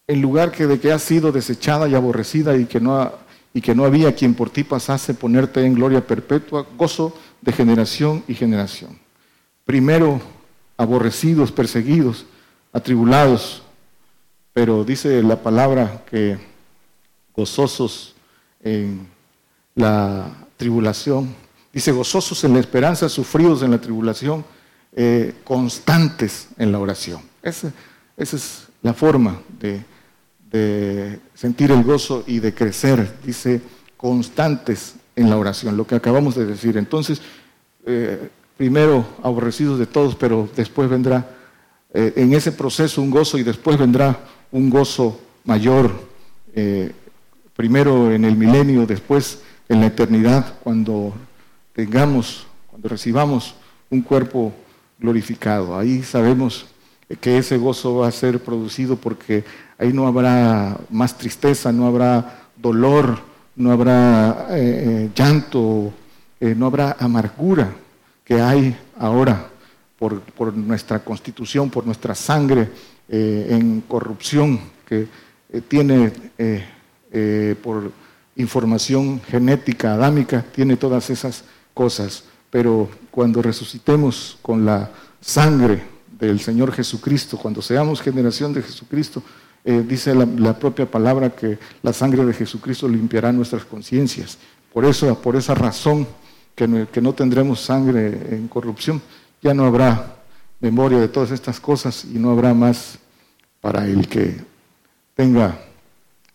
en 0.07 0.21
lugar 0.21 0.51
que 0.51 0.66
de 0.66 0.81
que 0.81 0.92
has 0.92 1.03
sido 1.03 1.31
desechada 1.33 1.88
y 1.88 1.95
aborrecida 1.95 2.57
y 2.57 2.66
que 2.66 2.81
no, 2.81 3.12
y 3.55 3.61
que 3.61 3.75
no 3.75 3.85
había 3.85 4.14
quien 4.14 4.35
por 4.35 4.51
ti 4.51 4.64
pasase 4.64 5.14
ponerte 5.14 5.64
en 5.64 5.75
gloria 5.75 6.05
perpetua, 6.05 6.66
gozo 6.77 7.16
de 7.42 7.52
generación 7.52 8.24
y 8.26 8.35
generación. 8.35 8.98
Primero 9.64 10.20
aborrecidos, 10.76 11.52
perseguidos, 11.52 12.24
atribulados, 12.72 13.62
pero 14.52 14.85
dice 14.85 15.22
la 15.22 15.42
palabra 15.42 16.05
que 16.11 16.38
gozosos 17.35 18.14
en 18.62 19.07
la 19.74 20.31
tribulación, 20.57 21.35
dice 21.72 21.92
gozosos 21.92 22.44
en 22.44 22.55
la 22.55 22.61
esperanza, 22.61 23.09
sufridos 23.09 23.62
en 23.62 23.70
la 23.72 23.81
tribulación, 23.81 24.44
eh, 24.94 25.35
constantes 25.44 26.48
en 26.59 26.70
la 26.70 26.78
oración. 26.78 27.22
Esa 27.42 27.72
es 28.16 28.68
la 28.83 28.92
forma 28.92 29.40
de, 29.59 29.83
sentir 31.35 31.70
el 31.70 31.83
gozo 31.83 32.24
y 32.26 32.40
de 32.40 32.52
crecer, 32.52 33.16
dice, 33.24 33.62
constantes 33.96 34.96
en 35.16 35.31
la 35.31 35.37
oración, 35.37 35.77
lo 35.77 35.87
que 35.87 35.94
acabamos 35.94 36.35
de 36.35 36.46
decir. 36.46 36.77
Entonces, 36.77 37.20
eh, 37.87 38.29
primero 38.57 39.05
aborrecidos 39.22 39.79
de 39.79 39.87
todos, 39.87 40.14
pero 40.14 40.48
después 40.55 40.88
vendrá 40.88 41.29
eh, 41.92 42.12
en 42.16 42.33
ese 42.33 42.53
proceso 42.53 43.03
un 43.03 43.11
gozo 43.11 43.38
y 43.38 43.42
después 43.42 43.79
vendrá 43.79 44.18
un 44.51 44.70
gozo 44.70 45.20
mayor, 45.44 45.92
eh, 46.55 46.92
primero 47.55 48.12
en 48.12 48.25
el 48.25 48.37
milenio, 48.37 48.87
después 48.87 49.40
en 49.68 49.81
la 49.81 49.87
eternidad, 49.87 50.55
cuando 50.62 51.12
tengamos, 51.75 52.46
cuando 52.68 52.88
recibamos 52.88 53.55
un 53.90 54.03
cuerpo 54.03 54.53
glorificado. 54.98 55.77
Ahí 55.77 56.03
sabemos 56.03 56.66
que 57.20 57.38
ese 57.38 57.59
gozo 57.59 57.96
va 57.96 58.09
a 58.09 58.12
ser 58.12 58.40
producido 58.40 58.96
porque 58.96 59.44
ahí 59.79 59.92
no 59.92 60.07
habrá 60.07 60.79
más 60.90 61.18
tristeza, 61.18 61.72
no 61.72 61.87
habrá 61.87 62.48
dolor, 62.57 63.18
no 63.57 63.71
habrá 63.71 64.49
eh, 64.51 64.55
eh, 64.59 65.11
llanto, 65.15 65.93
eh, 66.41 66.55
no 66.57 66.67
habrá 66.67 66.97
amargura 66.99 67.73
que 68.25 68.41
hay 68.41 68.77
ahora 68.99 69.49
por, 69.99 70.55
nuestra 70.57 70.99
constitución, 71.01 71.71
por 71.71 71.87
nuestra 71.87 72.15
sangre 72.15 72.69
en 73.09 73.83
corrupción 73.83 74.59
que 74.87 75.07
tiene 75.69 76.11
por 77.62 77.93
información 78.37 79.21
genética, 79.21 79.95
adámica, 79.95 80.45
tiene 80.53 80.77
todas 80.77 81.11
esas 81.11 81.45
cosas. 81.75 82.25
Pero 82.51 82.88
cuando 83.11 83.43
resucitemos 83.43 84.38
con 84.43 84.65
la 84.65 84.91
sangre 85.21 85.83
del 86.19 86.41
Señor 86.41 86.73
Jesucristo, 86.73 87.37
cuando 87.37 87.62
seamos 87.62 88.01
generación 88.01 88.53
de 88.53 88.62
Jesucristo, 88.62 89.23
eh, 89.64 89.85
dice 89.87 90.14
la, 90.14 90.59
propia 90.59 90.90
palabra 90.90 91.31
que 91.31 91.59
la 91.83 91.92
sangre 91.92 92.25
de 92.25 92.33
Jesucristo 92.33 92.88
limpiará 92.88 93.33
nuestras 93.33 93.64
conciencias. 93.64 94.38
Por 94.72 94.85
eso, 94.85 95.20
por 95.20 95.37
esa 95.37 95.55
razón 95.55 96.07
que 96.55 96.66
no, 96.66 96.90
que 96.90 97.01
no 97.01 97.12
tendremos 97.12 97.61
sangre 97.61 98.35
en 98.35 98.48
corrupción, 98.48 99.01
ya 99.40 99.55
no 99.55 99.64
habrá 99.64 100.16
memoria 100.61 100.98
de 100.98 101.09
todas 101.09 101.31
estas 101.31 101.61
cosas 101.61 102.05
y 102.05 102.18
no 102.18 102.31
habrá 102.31 102.55
más 102.55 102.98
para 103.61 103.87
el 103.87 104.09
que 104.09 104.37
tenga 105.14 105.59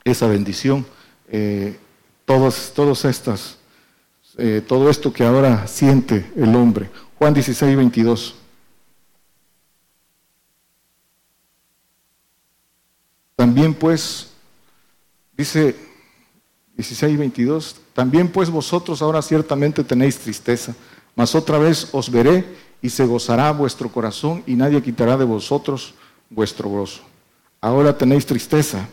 esa 0.04 0.28
bendición. 0.28 0.86
Eh, 1.30 1.78
todas 2.26 2.74
estas, 3.06 3.58
eh, 4.38 4.62
todo 4.66 4.90
esto 4.90 5.12
que 5.12 5.24
ahora 5.24 5.68
siente 5.68 6.32
el 6.36 6.56
hombre. 6.56 6.90
Juan 7.18 7.34
16, 7.34 7.76
22. 7.76 8.36
También 13.48 13.74
pues, 13.74 14.28
dice 15.38 15.74
16 16.76 17.14
y 17.14 17.16
22, 17.16 17.76
también 17.94 18.28
pues 18.28 18.50
vosotros 18.50 19.02
ahora 19.02 19.22
ciertamente 19.22 19.86
tenéis 19.86 20.18
tristeza, 20.18 20.76
mas 21.16 21.34
otra 21.34 21.58
vez 21.58 21.88
os 21.94 22.12
veré 22.12 22.44
y 22.82 22.90
se 22.90 23.06
gozará 23.06 23.50
vuestro 23.54 23.88
corazón 23.88 24.44
y 24.46 24.56
nadie 24.56 24.82
quitará 24.82 25.16
de 25.16 25.24
vosotros 25.24 25.94
vuestro 26.30 26.68
gozo. 26.68 27.04
Ahora 27.62 27.98
tenéis 27.98 28.26
tristeza, 28.26 28.86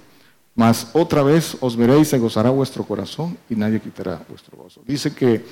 mas 0.55 0.88
otra 0.93 1.25
vez 1.25 1.57
os 1.61 1.75
veré 1.75 1.99
y 1.99 2.05
se 2.05 2.21
gozará 2.21 2.51
vuestro 2.51 2.85
corazón 2.85 3.37
y 3.51 3.57
nadie 3.57 3.81
quitará 3.81 4.25
vuestro 4.29 4.57
gozo. 4.57 4.83
Dice 4.87 5.12
que 5.12 5.45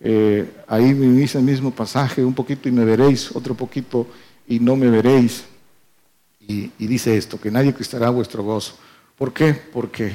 eh, 0.00 0.52
ahí 0.68 0.92
me 0.92 1.06
dice 1.18 1.38
el 1.38 1.44
mismo 1.44 1.70
pasaje, 1.70 2.22
un 2.22 2.34
poquito 2.34 2.68
y 2.68 2.72
me 2.72 2.84
veréis, 2.84 3.34
otro 3.34 3.54
poquito 3.54 4.06
y 4.46 4.60
no 4.60 4.76
me 4.76 4.90
veréis. 4.90 5.44
Y, 6.50 6.86
dice 6.86 7.16
esto, 7.16 7.40
que 7.40 7.50
nadie 7.50 7.72
cristará 7.72 8.10
vuestro 8.10 8.42
gozo. 8.42 8.74
¿Por 9.16 9.32
qué? 9.32 9.54
Porque 9.54 10.12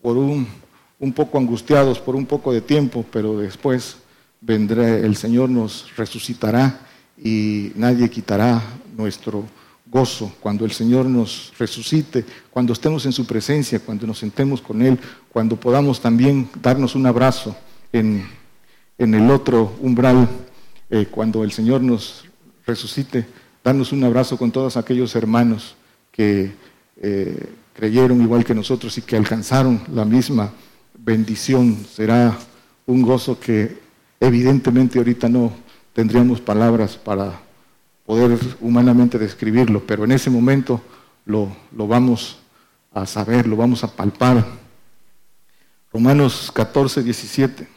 por 0.00 0.16
un, 0.16 0.46
un 1.00 1.12
poco 1.12 1.38
angustiados, 1.38 1.98
por 1.98 2.14
un 2.14 2.24
poco 2.24 2.52
de 2.52 2.60
tiempo, 2.60 3.04
pero 3.10 3.36
después 3.36 3.96
vendrá, 4.40 4.96
el 4.98 5.16
Señor 5.16 5.50
nos 5.50 5.96
resucitará 5.96 6.86
y 7.18 7.72
nadie 7.74 8.08
quitará 8.08 8.62
nuestro 8.96 9.44
gozo 9.86 10.32
cuando 10.40 10.64
el 10.64 10.70
Señor 10.70 11.06
nos 11.06 11.52
resucite, 11.58 12.24
cuando 12.50 12.72
estemos 12.72 13.04
en 13.06 13.12
su 13.12 13.26
presencia, 13.26 13.80
cuando 13.80 14.06
nos 14.06 14.18
sentemos 14.18 14.60
con 14.60 14.80
Él, 14.82 15.00
cuando 15.32 15.56
podamos 15.56 16.00
también 16.00 16.48
darnos 16.62 16.94
un 16.94 17.06
abrazo 17.06 17.56
en, 17.92 18.24
el 18.98 19.30
otro 19.30 19.74
umbral, 19.80 20.28
eh, 20.90 21.08
cuando 21.10 21.42
el 21.42 21.50
Señor 21.50 21.80
nos 21.80 22.24
resucite, 22.64 23.26
darnos 23.62 23.92
un 23.92 24.04
abrazo 24.04 24.36
con 24.36 24.50
todos 24.50 24.76
aquellos 24.76 25.14
hermanos 25.14 25.76
que 26.12 26.52
eh, 26.96 27.52
creyeron 27.74 28.20
igual 28.20 28.44
que 28.44 28.54
nosotros 28.54 28.96
y 28.98 29.02
que 29.02 29.16
alcanzaron 29.16 29.80
la 29.92 30.04
misma 30.04 30.52
bendición. 30.98 31.76
Será 31.90 32.36
un 32.86 33.02
gozo 33.02 33.38
que 33.38 33.78
evidentemente 34.18 34.98
ahorita 34.98 35.28
no 35.28 35.52
tendríamos 35.92 36.40
palabras 36.40 36.96
para 36.96 37.40
poder 38.06 38.38
humanamente 38.60 39.18
describirlo, 39.18 39.82
pero 39.86 40.04
en 40.04 40.12
ese 40.12 40.30
momento 40.30 40.80
lo, 41.24 41.54
lo 41.76 41.86
vamos 41.86 42.38
a 42.92 43.06
saber, 43.06 43.46
lo 43.46 43.56
vamos 43.56 43.84
a 43.84 43.94
palpar. 43.94 44.44
Romanos 45.92 46.50
14, 46.52 47.02
17. 47.02 47.68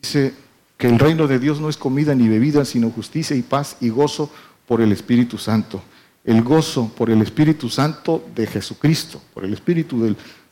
Dice 0.00 0.45
que 0.76 0.88
el 0.88 0.98
reino 0.98 1.26
de 1.26 1.38
Dios 1.38 1.60
no 1.60 1.68
es 1.68 1.76
comida 1.76 2.14
ni 2.14 2.28
bebida, 2.28 2.64
sino 2.64 2.90
justicia 2.90 3.34
y 3.34 3.42
paz 3.42 3.76
y 3.80 3.88
gozo 3.88 4.30
por 4.66 4.80
el 4.80 4.92
Espíritu 4.92 5.38
Santo. 5.38 5.82
El 6.24 6.42
gozo 6.42 6.92
por 6.94 7.08
el 7.08 7.22
Espíritu 7.22 7.68
Santo 7.68 8.24
de 8.34 8.46
Jesucristo, 8.46 9.22
por 9.32 9.44
el 9.44 9.54
Espíritu 9.54 10.02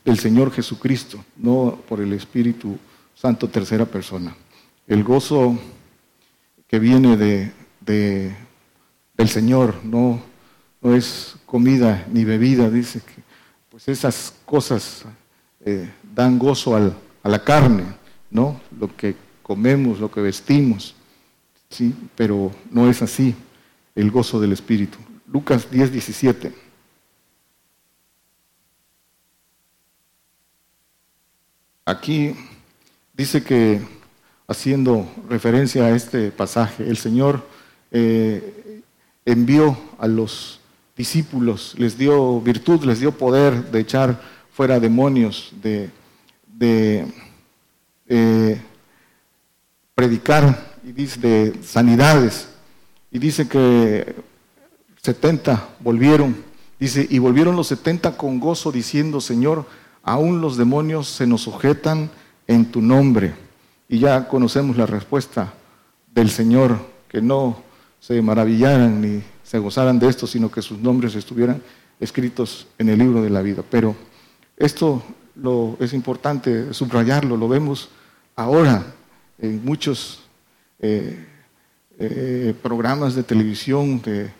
del, 0.04 0.18
Señor 0.18 0.52
Jesucristo, 0.52 1.24
no 1.36 1.78
por 1.88 2.00
el 2.00 2.12
Espíritu 2.12 2.78
Santo 3.14 3.48
tercera 3.48 3.84
persona. 3.84 4.34
El 4.86 5.02
gozo 5.02 5.58
que 6.68 6.78
viene 6.78 7.16
de, 7.16 7.52
del 7.80 9.28
Señor 9.28 9.80
no, 9.84 10.22
no 10.80 10.94
es 10.94 11.36
comida 11.44 12.06
ni 12.10 12.24
bebida, 12.24 12.70
dice 12.70 13.00
que 13.00 13.22
pues 13.70 13.88
esas 13.88 14.34
cosas 14.46 15.04
eh, 15.64 15.90
dan 16.14 16.38
gozo 16.38 16.76
a 16.76 17.28
la 17.28 17.42
carne, 17.42 17.84
¿no? 18.30 18.60
Lo 18.78 18.94
que 18.94 19.16
comemos, 19.44 20.00
lo 20.00 20.10
que 20.10 20.20
vestimos, 20.20 20.96
¿sí? 21.70 21.94
Pero 22.16 22.50
no 22.70 22.90
es 22.90 23.00
así 23.02 23.36
el 23.94 24.10
gozo 24.10 24.40
del 24.40 24.52
Espíritu. 24.52 24.98
Lucas 25.30 25.70
10, 25.70 25.92
17. 25.92 26.52
Aquí 31.84 32.34
dice 33.12 33.44
que 33.44 33.80
haciendo 34.48 35.06
referencia 35.28 35.84
a 35.84 35.94
este 35.94 36.30
pasaje, 36.30 36.88
el 36.88 36.96
Señor 36.96 37.46
eh, 37.90 38.80
envió 39.26 39.76
a 39.98 40.08
los 40.08 40.60
discípulos, 40.96 41.74
les 41.76 41.98
dio 41.98 42.40
virtud, 42.40 42.84
les 42.84 43.00
dio 43.00 43.12
poder 43.12 43.70
de 43.70 43.80
echar 43.80 44.20
fuera 44.50 44.80
demonios, 44.80 45.52
de, 45.60 45.90
eh, 48.08 48.62
predicar 49.94 50.74
y 50.82 50.92
dice 50.92 51.20
de 51.20 51.62
sanidades. 51.62 52.48
Y 53.10 53.18
dice 53.18 53.46
que 53.46 54.16
70 55.02 55.68
volvieron, 55.80 56.36
dice, 56.80 57.06
y 57.08 57.18
volvieron 57.18 57.56
los 57.56 57.68
70 57.68 58.16
con 58.16 58.40
gozo 58.40 58.72
diciendo, 58.72 59.20
Señor, 59.20 59.66
aún 60.02 60.40
los 60.40 60.56
demonios 60.56 61.08
se 61.08 61.26
nos 61.26 61.42
sujetan 61.42 62.10
en 62.46 62.70
tu 62.70 62.82
nombre. 62.82 63.34
Y 63.88 64.00
ya 64.00 64.26
conocemos 64.26 64.76
la 64.76 64.86
respuesta 64.86 65.52
del 66.12 66.30
Señor, 66.30 66.78
que 67.08 67.22
no 67.22 67.62
se 68.00 68.20
maravillaran 68.20 69.00
ni 69.00 69.22
se 69.42 69.58
gozaran 69.58 69.98
de 69.98 70.08
esto, 70.08 70.26
sino 70.26 70.50
que 70.50 70.62
sus 70.62 70.78
nombres 70.78 71.14
estuvieran 71.14 71.62
escritos 72.00 72.66
en 72.78 72.88
el 72.88 72.98
libro 72.98 73.22
de 73.22 73.30
la 73.30 73.42
vida. 73.42 73.62
Pero 73.70 73.94
esto 74.56 75.02
lo, 75.36 75.76
es 75.80 75.92
importante 75.92 76.74
subrayarlo, 76.74 77.36
lo 77.36 77.48
vemos 77.48 77.90
ahora 78.34 78.84
en 79.38 79.64
muchos 79.64 80.20
eh, 80.80 81.26
eh, 81.98 82.54
programas 82.62 83.14
de 83.14 83.22
televisión 83.22 84.00
de, 84.02 84.30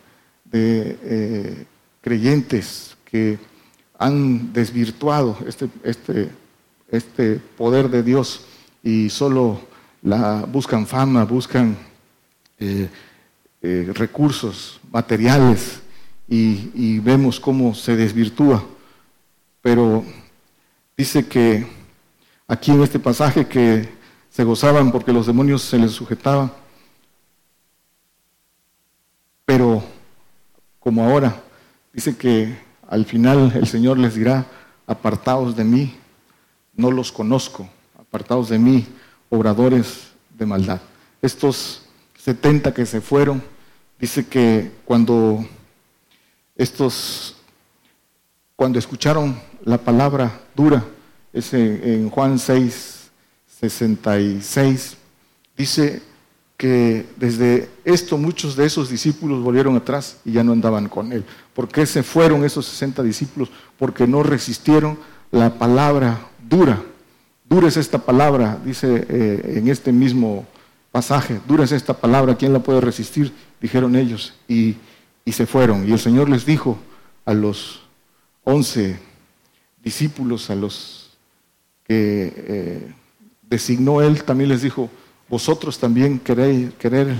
eh, 0.51 1.65
creyentes 2.01 2.95
que 3.03 3.39
han 3.97 4.53
desvirtuado 4.53 5.37
este, 5.47 5.69
este, 5.83 6.29
este 6.89 7.39
poder 7.57 7.89
de 7.89 8.03
Dios 8.03 8.45
y 8.83 9.09
solo 9.09 9.59
la, 10.01 10.45
buscan 10.45 10.85
fama, 10.85 11.25
buscan 11.25 11.77
recursos 13.61 14.79
materiales 14.91 15.81
y, 16.27 16.99
vemos 16.99 17.39
cómo 17.39 17.73
se 17.73 17.95
desvirtúa. 17.95 18.63
Pero 19.61 20.05
dice 20.95 21.25
que 21.27 21.65
aquí 22.47 22.71
en 22.71 22.83
este 22.83 22.99
pasaje 22.99 23.47
que 23.47 23.94
se 24.35 24.43
gozaban 24.43 24.91
porque 24.91 25.13
los 25.13 25.27
demonios 25.27 25.61
se 25.61 25.77
les 25.77 25.93
sujetaban, 25.93 26.51
pero 29.45 29.81
como 30.77 31.05
ahora, 31.05 31.41
dice 31.93 32.17
que 32.17 32.53
al 32.89 33.05
final 33.05 33.53
el 33.55 33.65
Señor 33.65 33.97
les 33.97 34.15
dirá, 34.15 34.45
apartaos 34.87 35.55
de 35.55 35.63
mí, 35.63 35.95
no 36.75 36.91
los 36.91 37.13
conozco 37.13 37.69
apartados 37.97 38.49
de 38.49 38.59
mí, 38.59 38.85
obradores 39.29 40.09
de 40.37 40.45
maldad. 40.45 40.81
Estos 41.21 41.83
70 42.17 42.73
que 42.73 42.85
se 42.85 42.99
fueron, 42.99 43.41
dice 43.97 44.27
que 44.27 44.69
cuando 44.83 45.45
estos, 46.57 47.37
cuando 48.57 48.79
escucharon 48.79 49.39
la 49.63 49.77
palabra 49.77 50.41
dura, 50.53 50.83
es 51.31 51.53
en 51.53 52.09
Juan 52.09 52.37
6, 52.37 52.94
66, 53.59 54.97
dice 55.57 56.01
que 56.57 57.05
desde 57.17 57.69
esto 57.83 58.17
muchos 58.17 58.55
de 58.55 58.65
esos 58.65 58.89
discípulos 58.89 59.43
volvieron 59.43 59.75
atrás 59.75 60.17
y 60.23 60.31
ya 60.33 60.43
no 60.43 60.53
andaban 60.53 60.87
con 60.89 61.11
él. 61.11 61.25
¿Por 61.53 61.67
qué 61.67 61.85
se 61.85 62.03
fueron 62.03 62.45
esos 62.45 62.65
60 62.65 63.03
discípulos? 63.03 63.49
Porque 63.77 64.07
no 64.07 64.23
resistieron 64.23 64.97
la 65.31 65.57
palabra 65.57 66.29
dura 66.47 66.81
Dura 67.47 67.67
es 67.67 67.77
esta 67.77 67.99
palabra, 67.99 68.59
dice 68.65 69.05
eh, 69.07 69.57
en 69.57 69.67
este 69.67 69.91
mismo 69.91 70.47
pasaje, 70.91 71.39
dura 71.47 71.63
es 71.63 71.71
esta 71.71 71.93
palabra, 71.93 72.35
¿quién 72.35 72.53
la 72.53 72.59
puede 72.59 72.81
resistir? 72.81 73.31
Dijeron 73.61 73.95
ellos 73.95 74.33
y, 74.47 74.77
se 75.31 75.45
fueron. 75.45 75.87
Y 75.87 75.91
el 75.91 75.99
Señor 75.99 76.29
les 76.29 76.45
dijo 76.45 76.77
a 77.23 77.33
los 77.33 77.81
once 78.43 78.99
discípulos, 79.83 80.49
a 80.49 80.55
los 80.55 81.17
que 81.83 82.33
eh, 82.35 82.93
designó 83.49 84.01
Él, 84.01 84.23
también 84.23 84.49
les 84.49 84.61
dijo, 84.61 84.89
vosotros 85.27 85.79
también 85.79 86.19
queréis 86.19 86.73
querer 86.75 87.15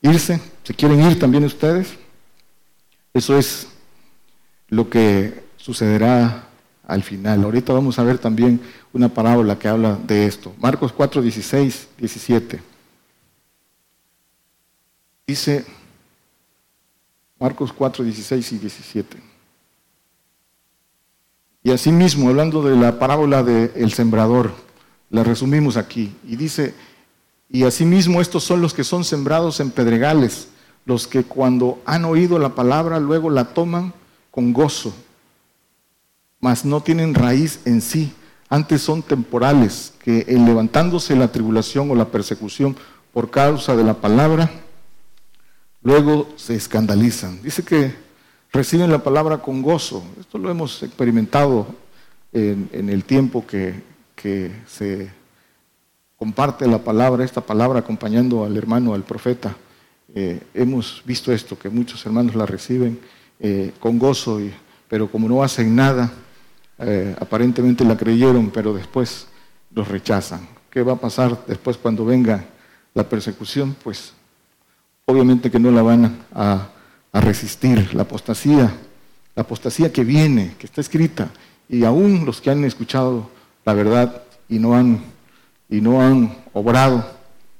irse, 0.00 0.40
se 0.62 0.74
quieren 0.74 1.02
ir 1.02 1.18
también 1.18 1.44
ustedes. 1.44 1.94
Eso 3.14 3.36
es 3.36 3.68
lo 4.68 4.88
que 4.88 5.44
sucederá 5.56 6.48
al 6.86 7.02
final. 7.02 7.44
Ahorita 7.44 7.72
vamos 7.72 7.98
a 7.98 8.02
ver 8.02 8.18
también 8.18 8.60
una 8.92 9.08
parábola 9.08 9.58
que 9.58 9.68
habla 9.68 9.96
de 9.96 10.26
esto. 10.26 10.54
Marcos 10.58 10.92
4, 10.92 11.22
16, 11.22 11.88
17. 11.98 12.62
Dice 15.26 15.64
Marcos 17.38 17.72
4, 17.72 18.04
16 18.04 18.52
y 18.52 18.58
17. 18.58 19.16
Y 21.64 21.70
asimismo, 21.70 22.28
hablando 22.28 22.62
de 22.62 22.76
la 22.76 22.98
parábola 22.98 23.42
del 23.42 23.92
sembrador, 23.92 24.52
la 25.12 25.22
resumimos 25.22 25.76
aquí. 25.76 26.12
Y 26.26 26.34
dice, 26.34 26.74
y 27.48 27.62
asimismo 27.62 28.20
estos 28.20 28.42
son 28.42 28.60
los 28.60 28.74
que 28.74 28.82
son 28.82 29.04
sembrados 29.04 29.60
en 29.60 29.70
pedregales, 29.70 30.48
los 30.84 31.06
que 31.06 31.22
cuando 31.22 31.80
han 31.84 32.04
oído 32.04 32.40
la 32.40 32.56
palabra 32.56 32.98
luego 32.98 33.30
la 33.30 33.54
toman 33.54 33.94
con 34.32 34.52
gozo 34.52 34.92
mas 36.42 36.64
no 36.64 36.82
tienen 36.82 37.14
raíz 37.14 37.60
en 37.64 37.80
sí. 37.80 38.12
Antes 38.50 38.82
son 38.82 39.00
temporales, 39.00 39.94
que 40.02 40.26
en 40.28 40.44
levantándose 40.44 41.16
la 41.16 41.32
tribulación 41.32 41.90
o 41.90 41.94
la 41.94 42.08
persecución 42.08 42.76
por 43.14 43.30
causa 43.30 43.76
de 43.76 43.84
la 43.84 43.94
palabra, 43.94 44.50
luego 45.82 46.28
se 46.36 46.56
escandalizan. 46.56 47.40
Dice 47.42 47.62
que 47.62 47.94
reciben 48.52 48.90
la 48.90 49.02
palabra 49.02 49.38
con 49.38 49.62
gozo. 49.62 50.02
Esto 50.20 50.36
lo 50.36 50.50
hemos 50.50 50.82
experimentado 50.82 51.66
en, 52.32 52.88
el 52.90 53.04
tiempo 53.04 53.46
que, 53.46 53.80
se 54.66 55.10
comparte 56.22 56.68
la 56.68 56.78
palabra, 56.78 57.24
esta 57.24 57.40
palabra 57.40 57.80
acompañando 57.80 58.44
al 58.44 58.56
hermano, 58.56 58.94
al 58.94 59.02
profeta. 59.02 59.56
Eh, 60.14 60.40
hemos 60.54 61.02
visto 61.04 61.32
esto, 61.32 61.58
que 61.58 61.68
muchos 61.68 62.06
hermanos 62.06 62.36
la 62.36 62.46
reciben 62.46 63.00
eh, 63.40 63.72
con 63.80 63.98
gozo, 63.98 64.38
pero 64.86 65.10
como 65.10 65.28
no 65.28 65.42
hacen 65.42 65.74
nada, 65.74 66.12
eh, 66.78 67.16
aparentemente 67.18 67.84
la 67.84 67.96
creyeron, 67.96 68.50
pero 68.50 68.72
después 68.72 69.26
los 69.74 69.88
rechazan. 69.88 70.46
qué 70.70 70.82
va 70.82 70.92
a 70.92 70.96
pasar 71.00 71.44
después 71.48 71.76
cuando 71.76 72.04
venga 72.04 72.44
la 72.94 73.08
persecución, 73.08 73.74
pues 73.82 74.12
obviamente 75.06 75.50
que 75.50 75.58
no 75.58 75.72
la 75.72 75.82
van 75.82 76.18
a, 76.32 76.68
a 77.10 77.20
resistir. 77.20 77.94
La 77.94 78.02
apostasía, 78.02 78.72
la 79.34 79.42
apostasía 79.42 79.92
que 79.92 80.04
viene, 80.04 80.54
que 80.56 80.66
está 80.66 80.80
escrita, 80.80 81.30
y 81.68 81.82
aún 81.82 82.24
los 82.24 82.40
que 82.40 82.50
han 82.50 82.64
escuchado 82.64 83.28
la 83.64 83.74
verdad 83.74 84.22
y 84.48 84.58
no 84.58 84.74
han, 84.74 85.00
y 85.68 85.80
no 85.80 86.00
han 86.00 86.36
obrado 86.52 87.04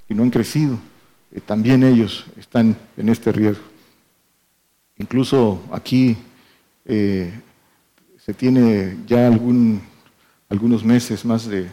y 0.08 0.14
no 0.14 0.22
han 0.22 0.30
crecido, 0.30 0.78
eh, 1.32 1.40
también 1.40 1.82
ellos 1.82 2.26
están 2.36 2.76
en 2.96 3.08
este 3.08 3.32
riesgo. 3.32 3.64
Incluso 4.98 5.62
aquí 5.72 6.16
eh, 6.84 7.32
se 8.18 8.34
tiene 8.34 8.98
ya 9.06 9.26
algún, 9.26 9.80
algunos 10.48 10.84
meses, 10.84 11.24
más 11.24 11.46
de 11.46 11.68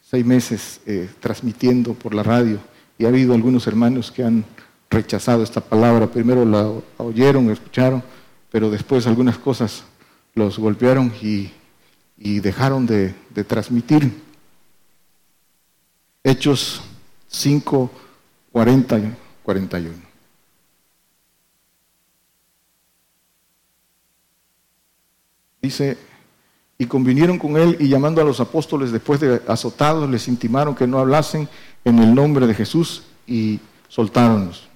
seis 0.00 0.24
meses, 0.24 0.80
eh, 0.86 1.08
transmitiendo 1.20 1.94
por 1.94 2.14
la 2.14 2.22
radio 2.22 2.58
y 2.98 3.04
ha 3.04 3.08
habido 3.08 3.34
algunos 3.34 3.66
hermanos 3.66 4.10
que 4.10 4.24
han 4.24 4.44
rechazado 4.88 5.42
esta 5.42 5.60
palabra. 5.60 6.06
Primero 6.06 6.44
la 6.44 6.72
oyeron, 6.96 7.50
escucharon, 7.50 8.02
pero 8.50 8.70
después 8.70 9.06
algunas 9.06 9.36
cosas 9.36 9.84
los 10.34 10.58
golpearon 10.58 11.12
y, 11.22 11.50
dejaron 12.16 12.86
de, 12.86 13.14
de 13.30 13.44
transmitir. 13.44 14.22
Hechos 16.24 16.82
5, 17.28 17.90
40 18.52 18.98
y 18.98 19.14
41. 19.42 19.94
Dice, 25.62 25.98
y 26.78 26.86
convinieron 26.86 27.38
con 27.38 27.56
él 27.56 27.76
y 27.80 27.88
llamando 27.88 28.20
a 28.20 28.24
los 28.24 28.40
apóstoles 28.40 28.92
después 28.92 29.20
de 29.20 29.40
azotados, 29.48 30.08
les 30.08 30.28
intimaron 30.28 30.74
que 30.74 30.86
no 30.86 30.98
hablasen 30.98 31.48
en 31.84 31.98
el 31.98 32.14
nombre 32.14 32.46
de 32.46 32.54
Jesús 32.54 33.02
y 33.26 33.60
soltáronlos. 33.88 34.68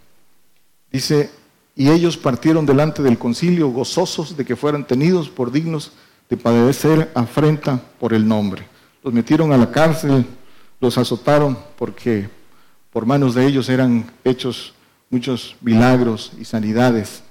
Dice, 0.91 1.31
y 1.77 1.91
ellos 1.91 2.17
partieron 2.17 2.67
delante 2.67 3.03
del 3.03 3.19
concilio 3.19 3.69
gozosos 3.69 4.37
de 4.37 4.45
que 4.45 4.57
fueran 4.57 4.87
tenidos 4.87 5.29
por 5.29 5.53
dignos 5.53 5.93
de 6.31 6.37
padecer 6.37 7.11
afrenta 7.15 7.83
por 7.99 8.15
el 8.15 8.27
nombre. 8.27 8.63
Los 9.03 9.13
metieron 9.13 9.53
a 9.53 9.59
la 9.59 9.71
cárcel, 9.71 10.25
los 10.81 10.97
azotaron 10.97 11.59
porque 11.77 12.29
por 12.93 13.05
manos 13.05 13.35
de 13.35 13.47
ellos 13.47 13.69
eran 13.69 14.11
hechos 14.25 14.73
muchos 15.11 15.57
milagros 15.61 16.33
y 16.41 16.45
sanidades 16.45 17.23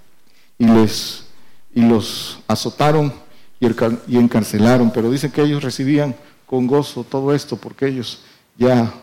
y, 0.58 0.66
les, 0.66 1.26
y 1.74 1.82
los 1.82 2.40
azotaron 2.48 3.14
y, 3.60 4.18
encarcelaron, 4.18 4.92
pero 4.92 5.10
dice 5.10 5.32
que 5.32 5.42
ellos 5.42 5.64
recibían 5.64 6.16
con 6.46 6.68
gozo 6.68 7.04
todo 7.04 7.34
esto 7.34 7.56
porque 7.56 7.88
ellos 7.88 8.22
ya, 8.58 8.94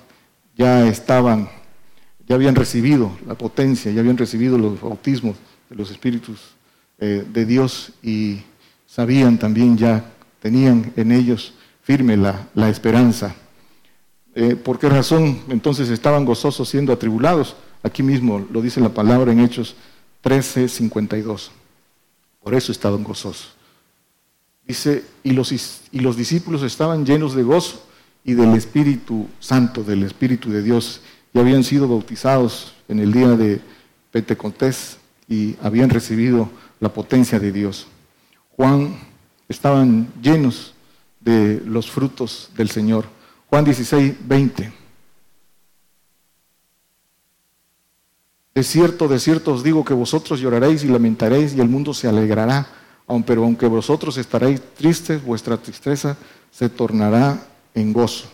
ya 0.57 0.87
estaban, 0.87 1.49
ya 2.29 2.35
habían 2.35 2.55
recibido 2.55 3.11
la 3.27 3.35
potencia, 3.35 3.91
ya 3.93 4.01
habían 4.01 4.19
recibido 4.19 4.59
los 4.59 4.81
bautismos 4.81 5.37
de 5.71 5.77
los 5.77 5.91
espíritus 5.91 6.55
eh, 6.99 7.25
de 7.31 7.47
Dios 7.47 7.93
y 8.03 8.43
sabían 8.97 9.39
también 9.39 9.77
ya, 9.77 10.11
tenían 10.41 10.91
en 10.97 11.13
ellos 11.13 11.53
firme 11.83 12.17
la, 12.17 12.71
esperanza. 12.71 13.35
Eh, 14.35 14.57
¿Por 14.57 14.79
qué 14.79 14.89
razón 14.89 15.43
entonces 15.51 15.91
estaban 15.91 16.25
gozosos 16.25 16.67
siendo 16.67 16.95
atribulados? 16.95 17.57
Aquí 17.83 18.03
mismo 18.03 18.47
lo 18.51 18.63
dice 18.63 18.81
la 18.81 18.89
palabra 18.89 19.33
en 19.33 19.41
Hechos 19.41 19.77
13, 20.23 20.69
52. 20.69 21.51
Por 22.43 22.55
eso 22.55 22.73
estaban 22.73 23.05
gozosos. 23.05 23.53
Dice, 24.67 25.05
y 25.23 25.33
los, 25.33 25.53
y 25.93 26.01
los 26.01 26.17
discípulos 26.17 26.63
estaban 26.63 27.05
llenos 27.05 27.35
de 27.35 27.43
gozo 27.43 27.87
y 28.25 28.33
del 28.33 28.55
Espíritu 28.55 29.29
Santo, 29.41 29.85
del 29.85 30.05
Espíritu 30.05 30.49
de 30.49 30.63
Dios, 30.63 31.03
y 31.35 31.39
habían 31.39 31.65
sido 31.65 31.87
bautizados 31.87 32.73
en 32.89 33.01
el 33.01 33.13
día 33.13 33.29
de 33.29 33.61
Pentecostés 34.11 34.97
y 35.29 35.55
habían 35.63 35.91
recibido 35.91 36.49
la 36.81 36.89
potencia 36.89 37.39
de 37.39 37.53
Dios. 37.53 37.89
Juan 38.57 38.97
estaban 39.49 40.09
llenos 40.23 40.75
de 41.21 41.62
los 41.66 41.90
frutos 41.90 42.51
del 42.57 42.71
Señor. 42.71 43.05
Juan 43.49 43.64
16, 43.64 44.14
20. 44.27 44.73
De 48.55 48.62
cierto, 48.62 49.07
de 49.07 49.19
cierto 49.19 49.53
os 49.53 49.62
digo 49.62 49.85
que 49.85 49.92
vosotros 49.92 50.40
lloraréis 50.40 50.83
y 50.83 50.88
lamentaréis 50.88 51.55
y 51.55 51.61
el 51.61 51.69
mundo 51.69 51.92
se 51.92 52.09
alegrará, 52.09 52.66
pero 53.27 53.45
aunque 53.45 53.66
vosotros 53.66 54.16
estaréis 54.16 54.62
tristes, 54.75 55.23
vuestra 55.23 55.59
tristeza 55.59 56.16
se 56.51 56.71
tornará 56.71 57.47
en 57.75 57.92
gozo. 57.92 58.29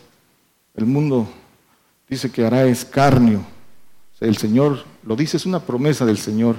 El 0.77 0.87
mundo 0.87 1.27
dice 2.09 2.31
que 2.31 2.47
hará 2.47 2.65
escarnio. 2.67 3.45
El 4.21 4.37
Señor 4.37 4.85
lo 5.03 5.17
dice, 5.17 5.37
es 5.37 5.47
una 5.47 5.59
promesa 5.59 6.07
del 6.07 6.19
Señor. 6.19 6.55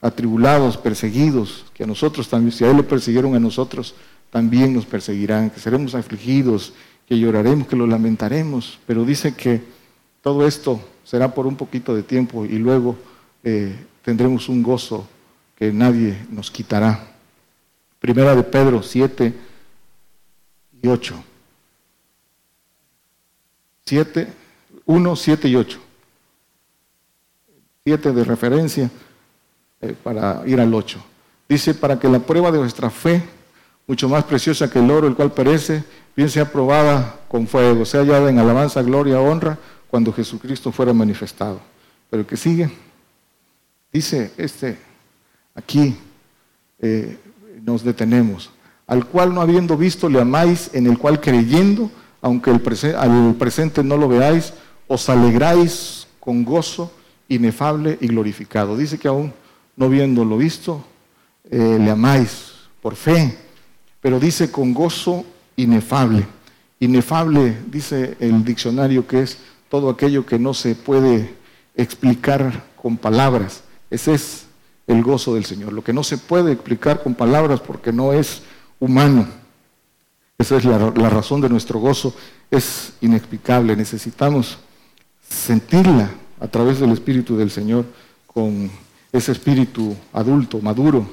Atribulados, 0.00 0.76
perseguidos, 0.76 1.64
que 1.74 1.84
a 1.84 1.86
nosotros 1.86 2.28
también, 2.28 2.52
si 2.52 2.64
a 2.64 2.70
Él 2.70 2.76
lo 2.76 2.86
persiguieron 2.86 3.34
a 3.34 3.40
nosotros, 3.40 3.94
también 4.30 4.74
nos 4.74 4.84
perseguirán, 4.84 5.50
que 5.50 5.60
seremos 5.60 5.94
afligidos 5.94 6.72
que 7.06 7.18
lloraremos, 7.18 7.68
que 7.68 7.76
lo 7.76 7.86
lamentaremos, 7.86 8.78
pero 8.86 9.04
dice 9.04 9.34
que 9.34 9.62
todo 10.22 10.46
esto 10.46 10.80
será 11.04 11.32
por 11.32 11.46
un 11.46 11.56
poquito 11.56 11.94
de 11.94 12.02
tiempo 12.02 12.44
y 12.44 12.58
luego 12.58 12.96
eh, 13.44 13.76
tendremos 14.02 14.48
un 14.48 14.62
gozo 14.62 15.06
que 15.54 15.72
nadie 15.72 16.26
nos 16.30 16.50
quitará. 16.50 17.14
Primera 18.00 18.34
de 18.34 18.42
Pedro 18.42 18.82
7 18.82 19.34
y 20.82 20.88
8. 20.88 21.24
7, 23.84 24.32
1, 24.84 25.16
7 25.16 25.48
y 25.48 25.56
8. 25.56 25.80
7 27.84 28.12
de 28.12 28.24
referencia 28.24 28.90
eh, 29.80 29.94
para 30.02 30.42
ir 30.46 30.60
al 30.60 30.72
8. 30.72 30.98
Dice, 31.48 31.74
para 31.74 31.98
que 31.98 32.08
la 32.08 32.18
prueba 32.18 32.50
de 32.50 32.58
vuestra 32.58 32.90
fe, 32.90 33.22
mucho 33.86 34.08
más 34.08 34.24
preciosa 34.24 34.70
que 34.70 34.78
el 34.78 34.90
oro, 34.90 35.06
el 35.06 35.14
cual 35.14 35.32
perece, 35.32 35.84
bien 36.16 36.28
sea 36.28 36.50
probada 36.50 37.20
con 37.28 37.46
fuego, 37.46 37.84
sea 37.84 38.00
hallada 38.00 38.30
en 38.30 38.38
alabanza, 38.38 38.82
gloria, 38.82 39.20
honra, 39.20 39.58
cuando 39.88 40.12
Jesucristo 40.12 40.72
fuera 40.72 40.92
manifestado. 40.92 41.60
Pero 42.10 42.26
que 42.26 42.36
sigue, 42.36 42.70
dice 43.92 44.32
este, 44.36 44.78
aquí 45.54 45.96
eh, 46.80 47.18
nos 47.62 47.84
detenemos, 47.84 48.50
al 48.86 49.06
cual 49.06 49.34
no 49.34 49.40
habiendo 49.40 49.76
visto 49.76 50.08
le 50.08 50.20
amáis, 50.20 50.70
en 50.72 50.86
el 50.86 50.98
cual 50.98 51.20
creyendo, 51.20 51.90
aunque 52.22 52.50
el 52.50 52.96
al 52.96 53.34
presente 53.34 53.84
no 53.84 53.96
lo 53.96 54.08
veáis, 54.08 54.52
os 54.88 55.08
alegráis 55.08 56.06
con 56.18 56.44
gozo 56.44 56.92
inefable 57.28 57.98
y 58.00 58.08
glorificado. 58.08 58.76
Dice 58.76 58.98
que 58.98 59.08
aún 59.08 59.32
no 59.76 59.88
viéndolo 59.88 60.36
visto, 60.38 60.84
eh, 61.50 61.78
le 61.80 61.90
amáis 61.90 62.54
por 62.80 62.96
fe, 62.96 63.36
pero 64.00 64.18
dice 64.18 64.50
con 64.50 64.74
gozo 64.74 65.24
inefable. 65.56 66.26
Inefable, 66.80 67.56
dice 67.66 68.16
el 68.20 68.44
diccionario, 68.44 69.06
que 69.06 69.22
es 69.22 69.38
todo 69.68 69.90
aquello 69.90 70.26
que 70.26 70.38
no 70.38 70.54
se 70.54 70.74
puede 70.74 71.34
explicar 71.74 72.64
con 72.80 72.96
palabras. 72.96 73.62
Ese 73.90 74.14
es 74.14 74.46
el 74.86 75.02
gozo 75.02 75.34
del 75.34 75.44
Señor. 75.44 75.72
Lo 75.72 75.82
que 75.82 75.92
no 75.92 76.04
se 76.04 76.18
puede 76.18 76.52
explicar 76.52 77.02
con 77.02 77.14
palabras 77.14 77.60
porque 77.60 77.92
no 77.92 78.12
es 78.12 78.42
humano. 78.78 79.26
Esa 80.38 80.56
es 80.56 80.64
la 80.64 81.10
razón 81.10 81.40
de 81.40 81.48
nuestro 81.48 81.78
gozo. 81.78 82.14
Es 82.50 82.92
inexplicable. 83.00 83.74
Necesitamos 83.74 84.58
sentirla 85.28 86.10
a 86.40 86.46
través 86.46 86.78
del 86.78 86.92
Espíritu 86.92 87.36
del 87.36 87.50
Señor 87.50 87.86
con 88.26 88.70
ese 89.16 89.32
espíritu 89.32 89.96
adulto, 90.12 90.60
maduro, 90.60 91.08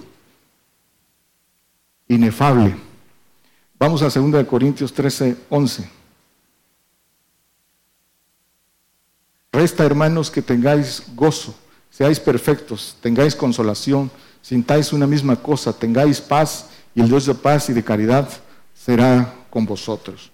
inefable. 2.08 2.76
Vamos 3.80 4.02
a 4.02 4.10
2 4.10 4.46
Corintios 4.46 4.94
13, 4.94 5.38
11. 5.50 5.90
Resta, 9.52 9.86
hermanos, 9.86 10.32
que 10.32 10.42
tengáis 10.42 11.04
gozo, 11.16 11.54
seáis 11.90 12.20
perfectos, 12.20 12.98
tengáis 13.02 13.36
consolación, 13.36 14.10
sintáis 14.42 14.94
una 14.94 15.06
misma 15.06 15.36
cosa, 15.36 15.72
tengáis 15.72 16.20
paz, 16.20 16.70
y 16.96 17.02
el 17.02 17.08
Dios 17.08 17.26
de 17.26 17.36
paz 17.36 17.70
y 17.70 17.74
de 17.74 17.84
caridad 17.84 18.30
será 18.74 19.34
con 19.50 19.66
vosotros. 19.66 20.32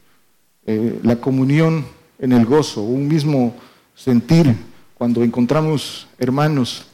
Eh, 0.65 0.99
la 1.03 1.15
comunión 1.17 1.86
en 2.17 2.32
el 2.32 2.45
gozo, 2.45 2.82
un 2.82 3.08
mismo 3.08 3.55
sentir, 3.95 4.55
cuando 4.95 5.23
encontramos 5.23 6.08
hermanos 6.17 6.86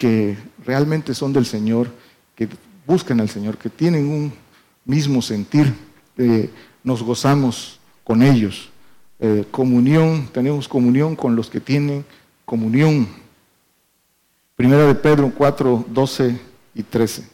que 0.00 0.38
realmente 0.64 1.14
son 1.14 1.30
del 1.30 1.44
Señor, 1.44 1.92
que 2.34 2.48
buscan 2.86 3.20
al 3.20 3.28
Señor, 3.28 3.58
que 3.58 3.68
tienen 3.68 4.08
un 4.08 4.32
mismo 4.86 5.20
sentir, 5.20 5.74
eh, 6.16 6.48
nos 6.82 7.02
gozamos 7.02 7.78
con 8.02 8.22
ellos. 8.22 8.70
Eh, 9.18 9.44
comunión, 9.50 10.26
tenemos 10.32 10.66
comunión 10.66 11.14
con 11.14 11.36
los 11.36 11.50
que 11.50 11.60
tienen 11.60 12.06
comunión. 12.46 13.06
Primera 14.56 14.86
de 14.86 14.94
Pedro 14.94 15.30
4, 15.36 15.84
12 15.90 16.40
y 16.74 16.82
13. 16.82 17.28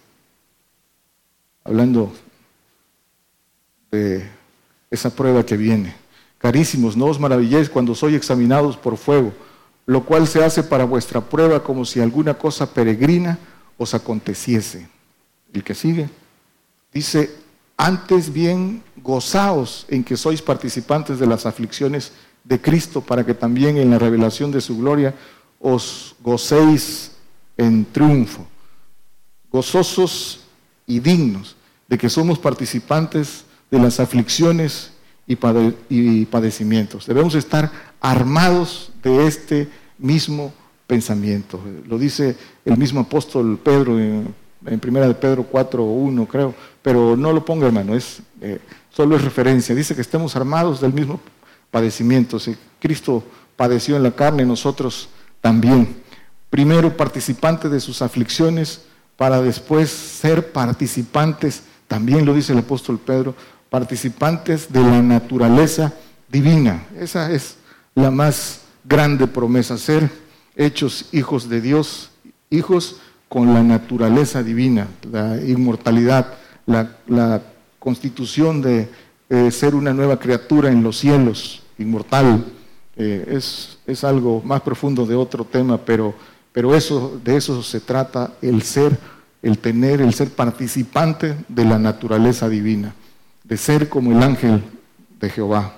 Hablando 1.62 2.12
de 3.92 4.29
esa 4.90 5.14
prueba 5.14 5.46
que 5.46 5.57
viene. 5.57 5.94
Carísimos, 6.38 6.96
no 6.96 7.07
os 7.07 7.20
maravilléis 7.20 7.70
cuando 7.70 7.94
sois 7.94 8.16
examinados 8.16 8.76
por 8.76 8.96
fuego, 8.96 9.33
lo 9.87 10.05
cual 10.05 10.27
se 10.27 10.44
hace 10.44 10.62
para 10.62 10.85
vuestra 10.85 11.20
prueba 11.20 11.62
como 11.62 11.85
si 11.85 12.01
alguna 12.01 12.35
cosa 12.35 12.72
peregrina 12.72 13.38
os 13.79 13.94
aconteciese. 13.94 14.88
El 15.53 15.62
que 15.62 15.75
sigue 15.75 16.11
dice, 16.92 17.31
antes 17.77 18.33
bien 18.33 18.83
gozaos 18.96 19.87
en 19.88 20.03
que 20.03 20.16
sois 20.16 20.42
participantes 20.42 21.18
de 21.18 21.27
las 21.27 21.46
aflicciones 21.46 22.12
de 22.42 22.61
Cristo, 22.61 23.01
para 23.01 23.25
que 23.25 23.35
también 23.35 23.77
en 23.77 23.90
la 23.90 23.99
revelación 23.99 24.51
de 24.51 24.61
su 24.61 24.79
gloria 24.79 25.14
os 25.61 26.14
gocéis 26.22 27.12
en 27.57 27.85
triunfo. 27.85 28.46
Gozosos 29.51 30.40
y 30.87 31.01
dignos 31.01 31.57
de 31.88 31.99
que 31.99 32.09
somos 32.09 32.38
participantes 32.38 33.44
de 33.70 33.79
las 33.79 34.01
aflicciones 34.01 34.92
y, 35.27 36.25
padecimientos. 36.27 37.07
Debemos 37.07 37.35
estar 37.35 37.70
armados 38.00 38.92
de 39.02 39.26
este 39.26 39.68
mismo 39.98 40.52
pensamiento. 40.87 41.61
Lo 41.87 41.98
dice 41.98 42.37
el 42.64 42.76
mismo 42.76 43.00
apóstol 43.00 43.59
Pedro 43.62 43.98
en, 43.98 44.35
primera 44.80 45.06
de 45.06 45.14
Pedro 45.14 45.44
4, 45.44 45.82
1, 45.82 46.26
creo, 46.26 46.54
pero 46.82 47.16
no 47.16 47.32
lo 47.32 47.44
ponga 47.44 47.66
hermano, 47.66 47.94
es, 47.94 48.20
eh, 48.40 48.59
solo 48.90 49.16
es 49.16 49.22
referencia. 49.22 49.74
Dice 49.74 49.94
que 49.94 50.00
estemos 50.00 50.35
armados 50.35 50.80
del 50.80 50.92
mismo 50.92 51.20
padecimiento. 51.70 52.38
Si 52.38 52.56
Cristo 52.80 53.22
padeció 53.56 53.96
en 53.96 54.02
la 54.02 54.12
carne, 54.12 54.44
nosotros 54.44 55.09
también. 55.40 55.96
Primero 56.50 56.96
participante 56.96 57.68
de 57.68 57.80
sus 57.80 58.02
aflicciones 58.02 58.82
para 59.16 59.40
después 59.40 59.90
ser 59.90 60.52
participantes, 60.52 61.62
también 61.88 62.24
lo 62.24 62.35
dice 62.35 62.52
el 62.52 62.59
apóstol 62.59 62.98
Pedro, 62.98 63.35
participantes 63.70 64.72
de 64.72 64.80
la 64.80 65.02
naturaleza 65.02 65.92
divina. 66.28 66.87
Esa 66.98 67.30
es 67.30 67.56
la 67.96 68.12
más 68.12 68.61
grande 68.85 69.26
promesa, 69.26 69.76
ser 69.76 70.09
hechos 70.54 71.09
hijos 71.11 71.48
de 71.48 71.61
Dios, 71.61 72.11
hijos 72.48 73.00
con 73.28 73.52
la 73.52 73.64
naturaleza 73.64 74.44
divina, 74.44 74.87
la 75.11 75.42
inmortalidad, 75.42 76.35
la, 76.66 77.42
constitución 77.80 78.62
de 78.62 78.88
eh, 79.28 79.50
ser 79.52 79.74
una 79.74 79.92
nueva 79.92 80.18
criatura 80.18 80.70
en 80.70 80.82
los 80.82 80.98
cielos, 80.98 81.62
inmortal. 81.78 82.44
Eh, 82.96 83.24
es, 83.30 83.78
es, 83.87 84.02
algo 84.02 84.42
más 84.44 84.61
profundo 84.62 85.06
de 85.06 85.14
otro 85.14 85.44
tema, 85.44 85.78
pero, 85.78 86.14
pero 86.50 86.74
eso, 86.74 87.20
de 87.22 87.37
eso 87.37 87.62
se 87.62 87.80
trata, 87.80 88.32
el 88.42 88.62
ser, 88.62 88.98
el 89.42 89.59
tener, 89.59 90.00
el 90.00 90.14
ser 90.14 90.30
participante 90.30 91.37
de 91.48 91.64
la 91.64 91.78
naturaleza 91.78 92.48
divina 92.48 92.94
de 93.48 93.56
ser 93.56 93.88
como 93.88 94.12
el 94.12 94.22
ángel 94.22 94.62
de 95.20 95.30
Jehová. 95.30 95.76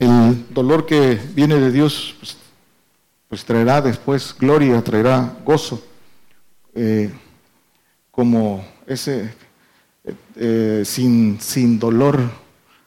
El 0.00 0.46
dolor 0.52 0.86
que 0.86 1.20
viene 1.34 1.56
de 1.56 1.70
Dios 1.70 2.16
pues, 2.18 2.36
pues 3.28 3.44
traerá 3.44 3.82
después 3.82 4.34
gloria, 4.36 4.82
traerá 4.82 5.36
gozo, 5.44 5.84
eh, 6.74 7.10
como 8.10 8.66
ese 8.86 9.34
eh, 10.36 10.82
sin, 10.86 11.38
sin 11.38 11.78
dolor 11.78 12.18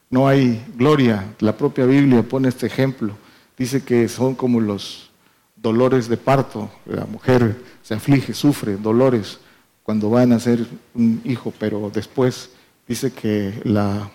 no 0.10 0.28
hay 0.28 0.66
gloria. 0.76 1.36
La 1.40 1.56
propia 1.56 1.86
Biblia 1.86 2.24
pone 2.24 2.50
este 2.50 2.66
ejemplo. 2.66 3.16
Dice 3.58 3.84
que 3.84 4.10
son 4.10 4.34
como 4.34 4.60
los 4.60 5.12
dolores 5.56 6.10
de 6.10 6.18
parto. 6.18 6.72
La 6.86 7.06
mujer 7.06 7.56
se 7.84 7.94
aflige, 7.94 8.34
sufre 8.34 8.76
dolores 8.76 9.40
cuando 9.84 10.10
van 10.10 10.32
a 10.32 10.40
ser 10.40 10.66
un 10.96 11.22
hijo, 11.26 11.54
pero 11.60 11.92
después 11.94 12.50
dice 12.88 13.12
que 13.12 13.62
la, 13.64 14.10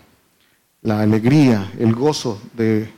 alegría, 0.90 1.72
el 1.78 1.94
gozo 1.94 2.40
de, 2.54 2.90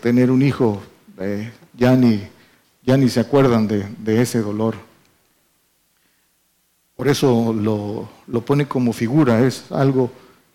tener 0.00 0.30
un 0.30 0.42
hijo, 0.42 0.82
eh, 1.18 1.50
ya, 1.74 1.96
ni, 1.96 2.20
ya 2.84 2.96
ni 2.96 3.08
se 3.08 3.20
acuerdan 3.20 3.66
de, 3.66 4.22
ese 4.22 4.40
dolor. 4.40 4.74
Por 6.96 7.08
eso 7.08 7.52
lo, 7.52 8.08
lo, 8.26 8.44
pone 8.44 8.66
como 8.66 8.92
figura, 8.92 9.40
es 9.46 9.64
algo 9.70 10.10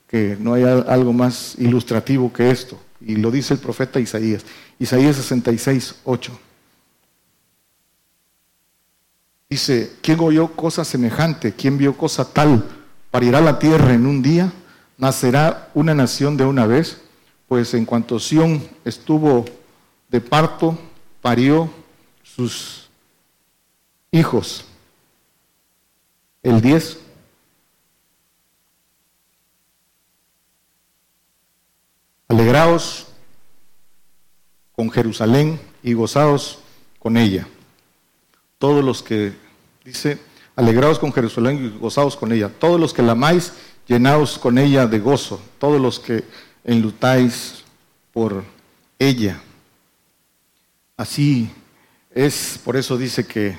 que 0.08 0.38
no 0.40 0.54
hay 0.54 0.64
algo 0.64 1.14
más 1.14 1.56
ilustrativo 1.58 2.32
que 2.32 2.50
esto. 2.52 2.80
Y 3.02 3.16
lo 3.16 3.32
dice 3.32 3.54
el 3.54 3.60
profeta 3.60 4.00
Isaías. 4.00 4.44
Isaías 4.80 5.16
66, 5.18 5.96
8. 6.04 6.40
Dice, 9.50 9.94
¿quién 10.02 10.20
oyó 10.20 10.50
cosa 10.50 10.84
semejante? 10.84 11.54
¿Quién 11.54 11.78
vio 11.78 11.96
cosa 11.96 12.26
tal? 12.26 12.66
¿Parirá 13.12 13.40
la 13.40 13.60
tierra 13.60 13.94
en 13.94 14.06
un 14.06 14.22
día? 14.22 14.52
¿Nacerá 14.98 15.70
una 15.74 15.94
nación 15.94 16.38
de 16.38 16.46
una 16.46 16.66
vez? 16.66 17.02
Pues 17.48 17.74
en 17.74 17.86
cuanto 17.86 18.20
Sión 18.20 18.68
estuvo 18.84 19.46
de 20.10 20.20
parto, 20.20 20.78
parió 21.22 21.70
sus 22.24 22.90
hijos. 24.12 24.66
El 26.44 26.62
10. 26.62 27.00
Alegraos 32.30 33.08
con 34.76 34.92
Jerusalén 34.92 35.60
y 35.82 35.94
gozaos 35.94 36.60
con 37.00 37.18
ella 37.18 37.48
todos 38.58 38.84
los 38.84 39.04
que, 39.04 39.34
dice, 39.84 40.20
alegraos 40.56 41.00
con 41.00 41.14
Jerusalén 41.14 41.66
y 41.66 41.80
gozaos 41.80 42.16
con 42.16 42.32
ella, 42.32 42.50
todos 42.50 42.80
los 42.80 42.94
que 42.94 43.04
la 43.04 43.12
amáis, 43.12 43.54
llenaos 43.88 44.38
con 44.38 44.58
ella 44.58 44.86
de 44.86 45.00
gozo, 45.00 45.42
todos 45.60 45.82
los 45.82 46.00
que 46.00 46.24
enlutáis 46.64 47.64
por 48.12 48.44
ella. 49.00 49.42
Así 50.96 51.50
es, 52.12 52.60
por 52.64 52.76
eso 52.76 52.98
dice 52.98 53.26
que 53.26 53.58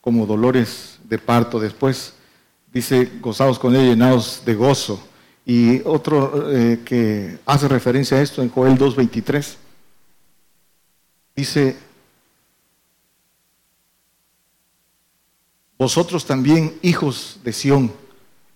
como 0.00 0.26
dolores 0.26 0.98
de 1.04 1.18
parto 1.18 1.60
después, 1.60 2.14
dice, 2.72 3.10
gozaos 3.20 3.58
con 3.58 3.74
ella, 3.74 3.90
llenaos 3.90 4.42
de 4.44 4.54
gozo. 4.54 5.06
Y 5.46 5.80
otro 5.84 6.50
eh, 6.52 6.80
que 6.84 7.38
hace 7.46 7.66
referencia 7.68 8.16
a 8.16 8.22
esto 8.22 8.42
en 8.42 8.50
Joel 8.50 8.78
2.23, 8.78 9.56
dice, 11.34 11.76
Vosotros 15.80 16.26
también, 16.26 16.78
hijos 16.82 17.38
de 17.42 17.54
Sión, 17.54 17.90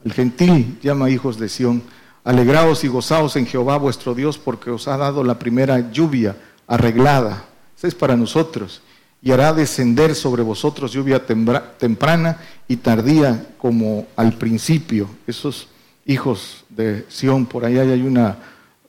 el 0.05 0.12
gentil 0.12 0.79
llama 0.83 1.11
hijos 1.11 1.38
de 1.38 1.49
Sión, 1.49 1.83
alegraos 2.25 2.85
y 2.85 2.88
gozaos 2.88 3.37
en 3.37 3.47
Jehová 3.47 3.77
vuestro 3.79 4.14
Dios, 4.14 4.38
porque 4.38 4.71
os 4.71 4.87
ha 4.88 4.97
dado 4.97 5.25
la 5.25 5.38
primera 5.38 5.90
lluvia 5.90 6.37
arreglada. 6.67 7.45
Esa 7.77 7.88
es 7.88 7.95
para 7.95 8.17
nosotros. 8.17 8.83
Y 9.23 9.33
hará 9.33 9.55
descender 9.55 10.14
sobre 10.14 10.43
vosotros 10.43 10.93
lluvia 10.93 11.25
temprana 11.27 12.38
y 12.69 12.77
tardía 12.77 13.55
como 13.57 14.07
al 14.17 14.35
principio. 14.35 15.09
Esos 15.27 15.69
hijos 16.05 16.64
de 16.69 17.07
Sión, 17.09 17.47
por 17.47 17.64
ahí 17.64 17.79
hay 17.79 18.03
una, 18.03 18.37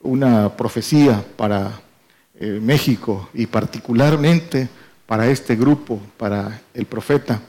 una 0.02 0.54
profecía 0.56 1.24
para 1.36 1.80
eh, 2.38 2.60
México 2.62 3.30
y 3.32 3.46
particularmente 3.46 4.68
para 5.06 5.26
este 5.28 5.56
grupo, 5.56 6.00
para 6.18 6.60
el 6.74 6.84
profeta. 6.84 7.40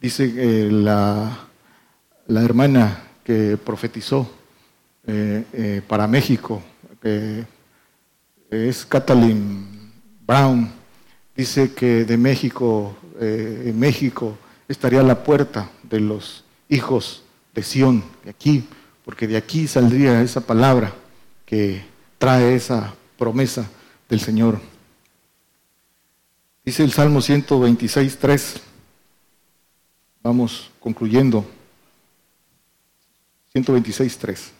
Dice 0.00 0.24
eh, 0.36 0.68
la, 0.68 1.46
la, 2.26 2.42
hermana 2.42 3.04
que 3.24 3.56
profetizó 3.56 4.30
eh, 5.06 5.44
eh, 5.52 5.82
para 5.86 6.06
México, 6.06 6.62
que 7.00 7.44
es 8.50 8.84
Kathleen 8.86 9.92
Brown, 10.26 10.70
dice 11.34 11.72
que 11.72 12.04
de 12.04 12.16
México, 12.16 12.96
en 13.18 13.78
México 13.78 14.36
estaría 14.68 15.02
la 15.02 15.22
puerta 15.24 15.70
de 15.82 16.00
los 16.00 16.44
hijos 16.68 17.22
de 17.54 17.62
Sión, 17.62 18.04
de 18.24 18.30
aquí, 18.30 18.64
porque 19.04 19.26
de 19.26 19.36
aquí 19.36 19.66
saldría 19.66 20.22
esa 20.22 20.40
palabra 20.40 20.94
que 21.44 21.84
trae 22.18 22.54
esa 22.54 22.94
promesa 23.18 23.68
del 24.08 24.20
Señor. 24.20 24.60
Dice 26.64 26.84
el 26.84 26.92
Salmo 26.92 27.20
126, 27.20 28.18
3. 28.18 28.60
Vamos 30.22 30.70
concluyendo. 30.78 31.44
126.3. 33.54 34.50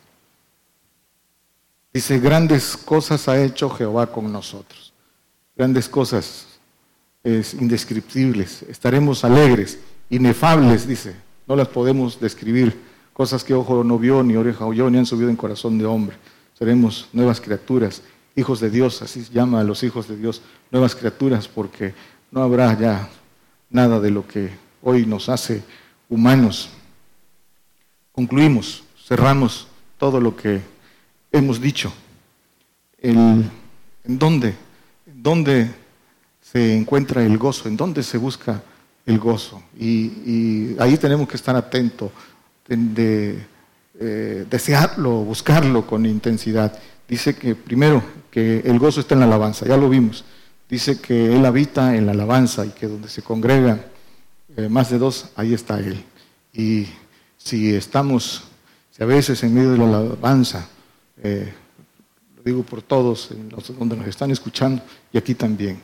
Dice, 1.93 2.19
grandes 2.19 2.77
cosas 2.77 3.29
ha 3.29 3.43
hecho 3.43 3.69
Jehová 3.71 4.07
con 4.07 4.33
nosotros. 4.33 4.93
Grandes 5.57 5.89
cosas 5.89 6.47
es 7.23 7.55
indescriptibles. 7.55 8.63
Estaremos 8.63 9.25
alegres, 9.25 9.79
inefables, 10.11 10.87
dice. 10.87 11.15
No 11.47 11.57
las 11.57 11.69
podemos 11.69 12.19
describir. 12.21 12.79
Cosas 13.13 13.45
que 13.45 13.53
ojo 13.53 13.85
no 13.85 13.99
vio, 13.99 14.23
ni 14.23 14.37
oreja 14.37 14.65
oyó, 14.65 14.89
ni 14.89 14.99
han 14.99 15.07
subido 15.07 15.29
en 15.29 15.37
corazón 15.37 15.79
de 15.79 15.85
hombre. 15.85 16.17
Seremos 16.59 17.09
nuevas 17.13 17.41
criaturas, 17.41 18.03
hijos 18.37 18.61
de 18.61 18.71
Dios, 18.71 19.03
así 19.03 19.27
llama 19.33 19.61
a 19.61 19.65
los 19.65 19.83
hijos 19.83 20.09
de 20.09 20.17
Dios, 20.17 20.41
nuevas 20.71 20.95
criaturas, 20.95 21.49
porque 21.49 21.95
no 22.31 22.43
habrá 22.43 22.79
ya 22.79 23.11
nada 23.69 24.01
de 24.01 24.11
lo 24.11 24.27
que 24.27 24.51
hoy 24.83 25.05
nos 25.05 25.29
hace 25.29 25.63
humanos. 26.09 26.71
Concluimos, 28.13 28.85
cerramos 29.07 29.67
todo 29.99 30.21
lo 30.21 30.37
que 30.37 30.61
hemos 31.33 31.61
dicho, 31.61 31.93
en 33.01 33.51
dónde, 34.05 34.55
en 35.07 35.23
dónde 35.23 35.71
se 36.53 36.77
encuentra 36.77 37.25
el 37.25 37.39
gozo, 37.39 37.69
en 37.69 37.77
dónde 37.77 38.03
se 38.03 38.19
busca 38.19 38.63
el 39.07 39.19
gozo. 39.19 39.63
Y, 39.79 40.77
ahí 40.79 40.97
tenemos 40.99 41.29
que 41.29 41.37
estar 41.37 41.57
atentos, 41.57 42.11
de, 42.69 43.39
eh, 43.99 44.47
desearlo, 44.49 45.25
buscarlo 45.25 45.87
con 45.87 46.07
intensidad. 46.07 46.79
Dice 47.09 47.35
que 47.35 47.55
primero 47.55 48.03
que 48.31 48.61
el 48.61 48.79
gozo 48.79 49.01
está 49.01 49.15
en 49.15 49.21
la 49.21 49.27
alabanza, 49.27 49.67
ya 49.67 49.77
lo 49.77 49.89
vimos. 49.89 50.25
Dice 50.69 51.01
que 51.01 51.35
Él 51.35 51.45
habita 51.45 51.97
en 51.97 52.07
la 52.07 52.13
alabanza 52.13 52.65
y 52.65 52.71
que 52.71 52.87
donde 52.87 53.09
se 53.09 53.23
congregan 53.23 53.83
eh, 54.57 54.69
más 54.69 54.91
de 54.91 54.99
dos, 54.99 55.31
ahí 55.37 55.53
está 55.53 55.79
Él. 55.79 56.03
Y 56.53 56.87
si 57.45 57.75
estamos, 57.75 58.45
si 58.91 59.03
a 59.03 59.07
veces 59.07 59.43
en 59.43 59.55
medio 59.55 59.73
de 59.73 59.79
la 59.79 59.85
alabanza, 59.85 60.69
eh, 61.23 61.53
lo 62.37 62.43
digo 62.43 62.63
por 62.63 62.83
todos, 62.83 63.31
donde 63.79 63.97
nos 63.97 64.07
están 64.07 64.31
escuchando 64.31 64.83
y 65.13 65.19
aquí 65.19 65.35
también, 65.35 65.81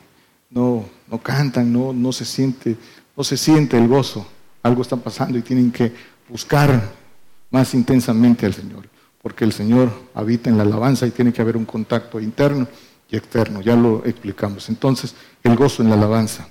no, 0.49 0.85
no 1.09 1.21
cantan, 1.21 1.71
no, 1.71 1.93
no, 1.93 2.11
se 2.11 2.25
siente, 2.25 2.75
no 3.15 3.23
se 3.23 3.37
siente 3.37 3.77
el 3.77 3.87
gozo, 3.87 4.25
algo 4.63 4.81
está 4.81 4.95
pasando 4.95 5.37
y 5.37 5.41
tienen 5.41 5.71
que 5.71 5.91
buscar 6.27 6.93
más 7.51 7.73
intensamente 7.73 8.45
al 8.45 8.53
Señor, 8.53 8.87
porque 9.21 9.43
el 9.43 9.51
Señor 9.51 9.91
habita 10.13 10.49
en 10.49 10.57
la 10.57 10.63
alabanza 10.63 11.05
y 11.05 11.11
tiene 11.11 11.33
que 11.33 11.41
haber 11.41 11.57
un 11.57 11.65
contacto 11.65 12.19
interno 12.19 12.67
y 13.11 13.17
externo, 13.17 13.61
ya 13.61 13.75
lo 13.75 14.05
explicamos. 14.05 14.69
Entonces, 14.69 15.15
el 15.43 15.55
gozo 15.55 15.83
en 15.83 15.89
la 15.89 15.95
alabanza, 15.95 16.47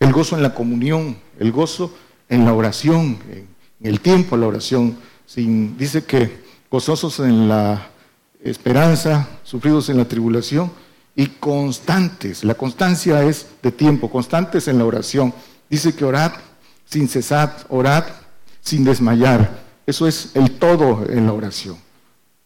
el 0.00 0.12
gozo 0.12 0.36
en 0.36 0.42
la 0.42 0.54
comunión, 0.54 1.16
el 1.38 1.52
gozo 1.52 1.94
en 2.28 2.44
la 2.44 2.54
oración, 2.54 3.18
en, 3.30 3.57
el 3.80 4.00
tiempo 4.00 4.36
la 4.36 4.46
oración. 4.46 4.96
Sin, 5.26 5.76
dice 5.76 6.04
que 6.04 6.42
gozosos 6.70 7.20
en 7.20 7.48
la 7.48 7.90
esperanza, 8.42 9.28
sufridos 9.44 9.88
en 9.88 9.98
la 9.98 10.06
tribulación 10.06 10.70
y 11.14 11.26
constantes. 11.26 12.44
La 12.44 12.54
constancia 12.54 13.22
es 13.24 13.46
de 13.62 13.72
tiempo, 13.72 14.10
constantes 14.10 14.68
en 14.68 14.78
la 14.78 14.84
oración. 14.84 15.34
Dice 15.68 15.94
que 15.94 16.04
orad 16.04 16.32
sin 16.84 17.08
cesar, 17.08 17.66
orad 17.68 18.04
sin 18.60 18.84
desmayar. 18.84 19.66
Eso 19.86 20.06
es 20.06 20.30
el 20.34 20.52
todo 20.52 21.04
en 21.08 21.26
la 21.26 21.32
oración. 21.32 21.76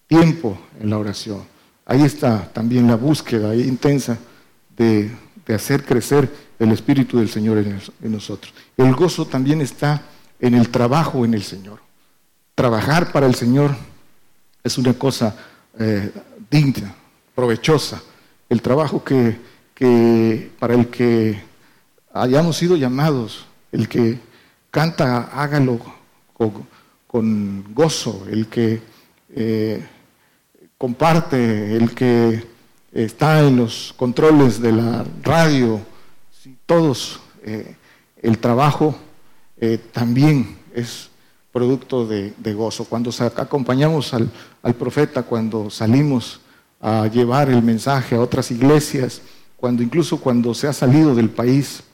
Tiempo 0.06 0.58
en 0.80 0.90
la 0.90 0.98
oración. 0.98 1.42
Ahí 1.84 2.02
está 2.02 2.50
también 2.52 2.86
la 2.86 2.96
búsqueda 2.96 3.54
intensa 3.54 4.18
de, 4.76 5.10
hacer 5.52 5.84
crecer 5.84 6.30
el 6.58 6.72
Espíritu 6.72 7.18
del 7.18 7.28
Señor 7.28 7.58
en, 7.58 7.78
nosotros. 8.10 8.54
El 8.76 8.94
gozo 8.94 9.26
también 9.26 9.60
está 9.60 10.02
en 10.42 10.54
el 10.54 10.68
trabajo 10.68 11.24
en 11.24 11.34
el 11.34 11.42
Señor. 11.44 11.78
Trabajar 12.54 13.12
para 13.12 13.26
el 13.26 13.34
Señor 13.34 13.74
es 14.62 14.76
una 14.76 14.92
cosa 14.92 15.34
eh, 15.78 16.12
digna, 16.50 16.94
provechosa. 17.34 18.02
El 18.48 18.60
trabajo 18.60 19.02
que, 19.02 19.40
para 20.58 20.74
el 20.74 20.88
que 20.88 21.40
hayamos 22.12 22.56
sido 22.56 22.76
llamados, 22.76 23.46
el 23.70 23.88
que 23.88 24.18
canta, 24.70 25.30
hágalo 25.32 25.80
con, 27.06 27.72
gozo, 27.72 28.26
el 28.28 28.48
que 28.48 28.82
eh, 29.34 29.86
comparte, 30.76 31.76
el 31.76 31.94
que 31.94 32.44
está 32.92 33.46
en 33.46 33.58
los 33.58 33.94
controles 33.96 34.60
de 34.60 34.72
la 34.72 35.04
radio, 35.22 35.80
todos, 36.66 37.20
eh, 37.44 37.76
el 38.20 38.38
trabajo 38.38 38.96
eh, 39.64 39.78
también 39.92 40.58
es 40.74 41.08
producto 41.52 42.04
de, 42.04 42.32
gozo. 42.52 42.84
Cuando 42.84 43.12
acompañamos 43.36 44.12
al, 44.12 44.28
profeta, 44.76 45.22
cuando 45.22 45.70
salimos 45.70 46.40
a 46.80 47.06
llevar 47.06 47.48
el 47.48 47.62
mensaje 47.62 48.16
a 48.16 48.20
otras 48.20 48.50
iglesias, 48.50 49.22
cuando 49.56 49.84
incluso 49.84 50.18
cuando 50.18 50.52
se 50.52 50.66
ha 50.66 50.72
salido 50.72 51.14
del 51.14 51.30
país 51.30 51.84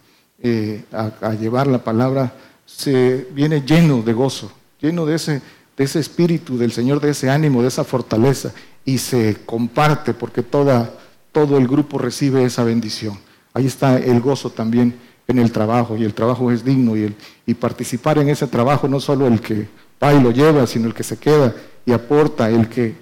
eh, 0.42 0.82
a, 0.90 1.34
llevar 1.34 1.66
la 1.66 1.84
palabra, 1.84 2.32
se 2.64 3.28
viene 3.32 3.60
lleno 3.60 4.00
de 4.00 4.14
gozo, 4.14 4.50
lleno 4.80 5.04
de 5.04 5.16
ese, 5.16 5.42
de 5.76 5.84
ese 5.84 5.98
espíritu 5.98 6.56
del 6.56 6.72
Señor, 6.72 7.02
de 7.02 7.10
ese 7.10 7.28
ánimo, 7.28 7.60
de 7.60 7.68
esa 7.68 7.84
fortaleza 7.84 8.50
y 8.86 8.96
se 8.96 9.42
comparte 9.44 10.14
porque 10.14 10.42
toda, 10.42 10.90
todo 11.32 11.58
el 11.58 11.68
grupo 11.68 11.98
recibe 11.98 12.44
esa 12.44 12.64
bendición. 12.64 13.18
Ahí 13.52 13.66
está 13.66 13.98
el 13.98 14.22
gozo 14.22 14.48
también 14.48 15.07
en 15.28 15.38
el 15.38 15.52
trabajo 15.52 15.94
y 15.94 16.04
el 16.04 16.14
trabajo 16.14 16.50
es 16.50 16.64
digno 16.64 16.96
y, 16.96 17.02
el, 17.04 17.14
y 17.46 17.52
participar 17.52 18.18
en 18.18 18.30
ese 18.30 18.46
trabajo 18.46 18.88
no 18.88 18.98
solo 18.98 19.26
el 19.26 19.42
que 19.42 19.68
va 20.02 20.14
y 20.14 20.22
lo 20.22 20.30
lleva, 20.30 20.66
sino 20.66 20.86
el 20.86 20.94
que 20.94 21.02
se 21.02 21.18
queda 21.18 21.54
y 21.84 21.92
aporta, 21.92 22.48
el 22.48 22.66
que, 22.68 22.94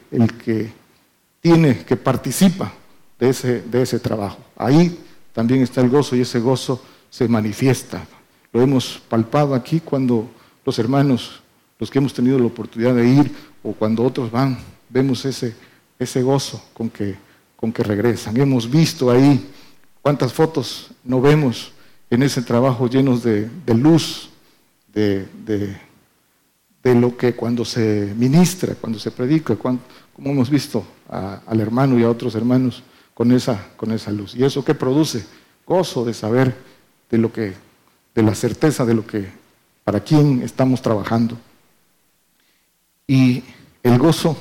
tiene, 1.40 1.84
que 1.84 1.96
participa 1.96 2.72
de 3.18 3.28
ese, 3.28 3.62
de 3.62 3.82
ese 3.82 4.00
trabajo. 4.00 4.38
Ahí 4.56 4.98
también 5.32 5.62
está 5.62 5.80
el 5.80 5.88
gozo 5.88 6.16
y 6.16 6.22
ese 6.22 6.40
gozo 6.40 6.82
se 7.10 7.28
manifiesta. 7.28 8.04
Lo 8.52 8.60
hemos 8.60 9.00
palpado 9.08 9.54
aquí 9.54 9.78
cuando 9.78 10.28
los 10.64 10.78
hermanos, 10.80 11.40
los 11.78 11.90
que 11.90 11.98
hemos 11.98 12.12
tenido 12.12 12.40
la 12.40 12.46
oportunidad 12.46 12.94
de 12.94 13.06
ir 13.06 13.32
o 13.62 13.72
cuando 13.72 14.02
otros 14.02 14.32
van, 14.32 14.58
vemos 14.88 15.24
ese, 15.24 15.54
ese 15.96 16.22
gozo 16.22 16.60
con 16.72 16.90
que, 16.90 17.14
con 17.54 17.72
que 17.72 17.84
regresan. 17.84 18.36
Hemos 18.36 18.68
visto 18.68 19.12
ahí 19.12 19.48
cuántas 20.02 20.32
fotos 20.32 20.90
no 21.04 21.20
vemos 21.20 21.72
en 22.10 22.22
ese 22.22 22.42
trabajo 22.42 22.88
llenos 22.88 23.22
de, 23.22 23.50
luz, 23.66 24.30
de, 24.92 25.26
lo 26.82 27.16
que 27.16 27.34
cuando 27.34 27.64
se 27.64 28.14
ministra, 28.16 28.74
cuando 28.74 28.98
se 28.98 29.10
predica, 29.10 29.56
como 29.56 29.80
hemos 30.16 30.50
visto 30.50 30.84
al 31.08 31.60
hermano 31.60 31.98
y 31.98 32.04
a 32.04 32.10
otros 32.10 32.34
hermanos 32.34 32.82
con 33.14 33.32
esa, 33.32 33.68
con 33.76 33.92
esa 33.92 34.10
luz. 34.12 34.34
¿Y 34.34 34.44
eso 34.44 34.64
qué 34.64 34.74
produce? 34.74 35.26
Gozo 35.66 36.04
de 36.04 36.14
saber 36.14 36.54
de 37.10 37.18
lo 37.18 37.32
que, 37.32 37.54
de 38.14 38.22
la 38.22 38.34
certeza 38.34 38.84
de 38.84 38.94
lo 38.94 39.06
que, 39.06 39.28
para 39.84 40.00
quién 40.00 40.42
estamos 40.42 40.80
trabajando. 40.82 41.36
Y 43.06 43.42
el 43.82 43.98
gozo 43.98 44.36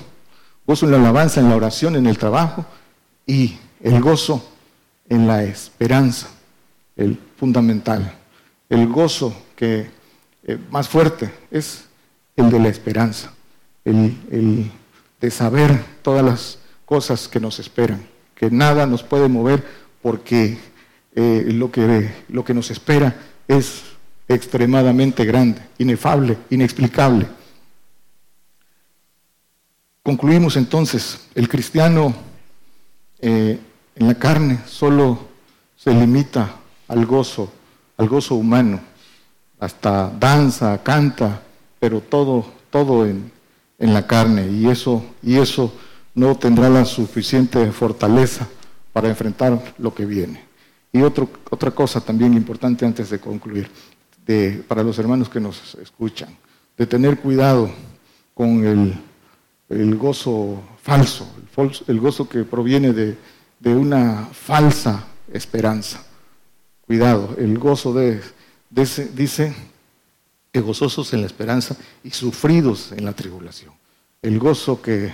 Gozo 0.68 0.86
en 0.88 0.92
la 0.94 0.98
alabanza, 0.98 1.40
en 1.40 1.50
la 1.50 1.56
oración, 1.56 1.96
en 1.96 2.08
el 2.08 2.18
trabajo 2.18 2.66
y 3.28 3.58
el 3.82 4.02
gozo 4.02 4.44
en 5.08 5.28
la 5.28 5.44
esperanza, 5.44 6.28
el 6.96 7.20
fundamental. 7.38 8.18
El 8.70 8.88
gozo 8.88 9.36
que 9.56 9.90
eh, 10.44 10.58
más 10.70 10.88
fuerte 10.88 11.32
es 11.52 11.86
el 12.36 12.50
de 12.50 12.60
la 12.60 12.70
esperanza, 12.70 13.34
el, 13.84 14.70
de 15.22 15.32
saber 15.32 15.84
todas 16.02 16.24
las 16.24 16.60
cosas 16.86 17.28
que 17.28 17.40
nos 17.40 17.60
esperan, 17.60 18.06
que 18.36 18.52
nada 18.52 18.86
nos 18.86 19.04
puede 19.04 19.28
mover 19.28 19.64
porque 20.02 20.58
eh, 21.16 21.46
lo, 21.48 21.72
que, 21.72 22.12
lo 22.30 22.44
que 22.44 22.54
nos 22.54 22.72
espera 22.72 23.16
es 23.48 23.84
extremadamente 24.28 25.24
grande, 25.26 25.62
inefable, 25.78 26.38
inexplicable. 26.50 27.28
Concluimos 30.04 30.56
entonces, 30.58 31.28
el 31.34 31.50
cristiano 31.50 32.14
eh, 33.20 33.60
en 33.96 34.08
la 34.08 34.16
carne 34.16 34.60
solo 34.68 35.28
se 35.76 35.92
limita 35.92 36.58
al 36.88 37.06
gozo, 37.06 37.52
al 37.98 38.08
gozo 38.08 38.36
humano, 38.36 38.80
hasta 39.60 40.10
danza, 40.10 40.82
canta, 40.84 41.42
pero 41.80 42.02
todo, 42.02 42.46
todo 42.70 43.06
en, 43.06 43.32
la 43.78 44.08
carne, 44.08 44.48
y 44.50 44.68
eso, 44.68 45.04
y 45.22 45.38
eso 45.38 45.74
no 46.14 46.36
tendrá 46.38 46.70
la 46.70 46.86
suficiente 46.86 47.72
fortaleza 47.72 48.48
para 48.94 49.10
enfrentar 49.10 49.76
lo 49.78 49.94
que 49.94 50.06
viene. 50.06 50.44
Y 50.92 51.02
otra 51.02 51.72
cosa 51.72 52.00
también 52.00 52.34
importante 52.34 52.86
antes 52.86 53.10
de 53.10 53.20
concluir, 53.20 53.70
para 54.68 54.82
los 54.82 54.98
hermanos 54.98 55.30
que 55.30 55.40
nos 55.40 55.76
escuchan, 55.76 56.30
de 56.78 56.88
tener 56.88 57.20
cuidado 57.20 57.70
con 58.34 58.66
el 58.66 58.98
el 59.70 59.96
gozo 59.96 60.62
falso, 60.82 61.28
el, 61.88 62.00
gozo 62.00 62.30
que 62.30 62.44
proviene 62.44 62.94
de, 62.94 63.18
una 63.64 64.30
falsa 64.32 65.06
esperanza. 65.32 66.05
Cuidado, 66.88 67.36
el 67.38 67.58
gozo 67.58 67.94
de, 67.94 68.22
dice 68.70 69.56
que 70.52 70.62
gozosos 70.62 71.14
en 71.14 71.22
la 71.22 71.28
esperanza 71.28 71.76
y 72.04 72.12
sufridos 72.12 72.92
en 72.92 73.06
la 73.06 73.14
tribulación. 73.14 73.74
El 74.22 74.40
gozo 74.40 74.82
que, 74.82 75.14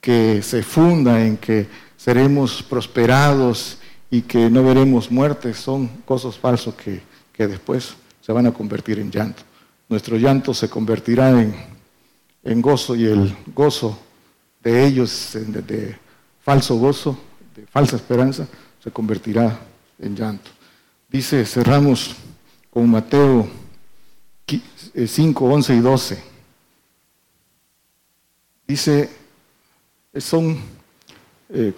que 0.00 0.42
se 0.42 0.62
funda 0.62 1.24
en 1.24 1.36
que 1.36 1.66
seremos 1.96 2.62
prosperados 2.62 3.78
y 4.10 4.22
que 4.22 4.48
no 4.48 4.62
veremos 4.62 5.10
muertes 5.10 5.58
son 5.58 5.90
gozos 6.06 6.38
falsos 6.38 6.74
que, 6.74 7.02
que 7.32 7.46
después 7.46 7.94
se 8.20 8.32
van 8.32 8.46
a 8.46 8.52
convertir 8.52 8.98
en 8.98 9.10
llanto. 9.10 9.42
Nuestro 9.88 10.16
llanto 10.16 10.54
se 10.54 10.68
convertirá 10.68 11.30
en, 11.40 11.54
en 12.44 12.62
gozo 12.62 12.94
y 12.94 13.06
el 13.06 13.36
gozo 13.54 13.98
de 14.62 14.86
ellos, 14.86 15.30
de, 15.34 15.96
falso 16.40 16.76
gozo, 16.76 17.18
de 17.54 17.66
falsa 17.66 17.96
esperanza, 17.96 18.46
se 18.82 18.90
convertirá 18.90 19.58
en 19.98 20.16
llanto. 20.16 20.50
Dice, 21.08 21.44
cerramos 21.46 22.16
con 22.70 22.90
Mateo 22.90 23.48
5, 24.94 25.44
11 25.44 25.74
y 25.74 25.80
12. 25.80 26.22
Dice, 28.66 29.10
son 30.18 30.58
eh, 31.48 31.72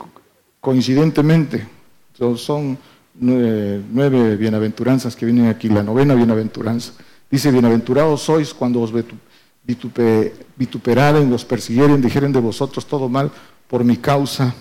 coincidentemente, 0.61 1.67
son 2.37 2.77
nueve, 3.15 4.37
bienaventuranzas 4.37 5.15
que 5.15 5.27
vienen 5.27 5.47
aquí, 5.47 5.69
la 5.69 5.85
novena 5.85 6.15
bienaventuranza. 6.15 6.93
Dice, 7.31 7.53
bienaventurados 7.53 8.23
sois 8.23 8.53
cuando 8.53 8.81
os 8.81 8.93
vituperaren, 10.57 11.33
os 11.33 11.45
persiguieren, 11.45 12.03
dijeren 12.03 12.33
de 12.33 12.41
vosotros 12.41 12.85
todo 12.87 13.09
mal 13.09 13.31
por 13.69 13.85
mi 13.85 13.97
causa, 13.97 14.53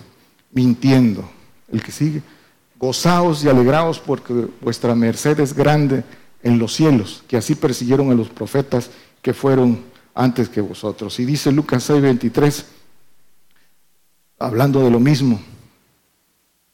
mintiendo. 0.52 1.28
El 1.72 1.82
que 1.82 1.90
sigue, 1.90 2.22
gozaos 2.80 3.44
y 3.44 3.48
alegraos 3.48 4.00
porque 4.00 4.48
vuestra 4.62 4.94
merced 4.94 5.38
es 5.38 5.52
grande 5.52 6.02
en 6.42 6.58
los 6.58 6.74
cielos, 6.74 7.22
que 7.28 7.36
así 7.36 7.54
persiguieron 7.54 8.10
a 8.10 8.14
los 8.14 8.30
profetas 8.30 8.90
que 9.20 9.34
fueron 9.34 9.82
antes 10.14 10.48
que 10.48 10.62
vosotros. 10.62 11.20
Y 11.20 11.26
dice 11.26 11.52
Lucas 11.52 11.88
6:23, 11.90 12.64
hablando 14.38 14.82
de 14.82 14.90
lo 14.90 14.98
mismo, 14.98 15.38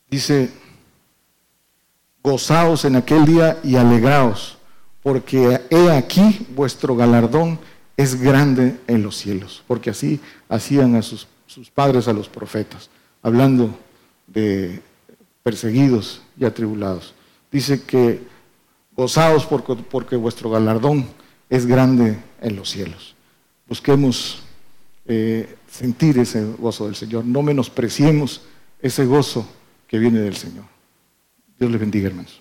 dice, 0.09 0.51
gozaos 2.23 2.85
en 2.85 2.95
aquel 2.95 3.25
día 3.25 3.59
y 3.65 3.75
alegraos, 3.75 4.59
porque 5.03 5.61
he 5.71 5.91
aquí 5.91 6.47
vuestro 6.55 6.95
galardón 6.95 7.59
es 7.97 8.21
grande 8.21 8.79
en 8.87 9.03
los 9.03 9.17
cielos, 9.17 9.65
porque 9.67 9.91
así 9.91 10.21
hacían 10.49 10.95
a 10.95 11.03
sus 11.03 11.27
padres, 11.75 12.07
a 12.07 12.13
los 12.13 12.29
profetas, 12.29 12.91
hablando 13.23 13.77
de 14.29 14.81
perseguidos 15.47 16.23
y 16.37 16.45
atribulados. 16.45 17.15
Dice 17.53 17.81
que 17.81 18.21
gozaos 18.97 19.47
porque, 19.47 20.17
vuestro 20.17 20.51
galardón 20.51 21.07
es 21.49 21.67
grande 21.67 22.19
en 22.41 22.57
los 22.57 22.69
cielos. 22.69 23.15
Busquemos 23.69 24.43
eh, 25.05 25.55
sentir 25.71 26.19
ese 26.19 26.45
gozo 26.59 26.87
del 26.87 26.97
Señor, 26.97 27.25
no 27.25 27.43
menospreciemos 27.43 28.41
ese 28.83 29.07
gozo 29.07 29.49
que 29.87 30.01
viene 30.01 30.19
del 30.19 30.35
Señor. 30.35 30.65
Dios 31.61 31.71
les 31.71 31.79
bendiga, 31.79 32.09
hermanos. 32.09 32.41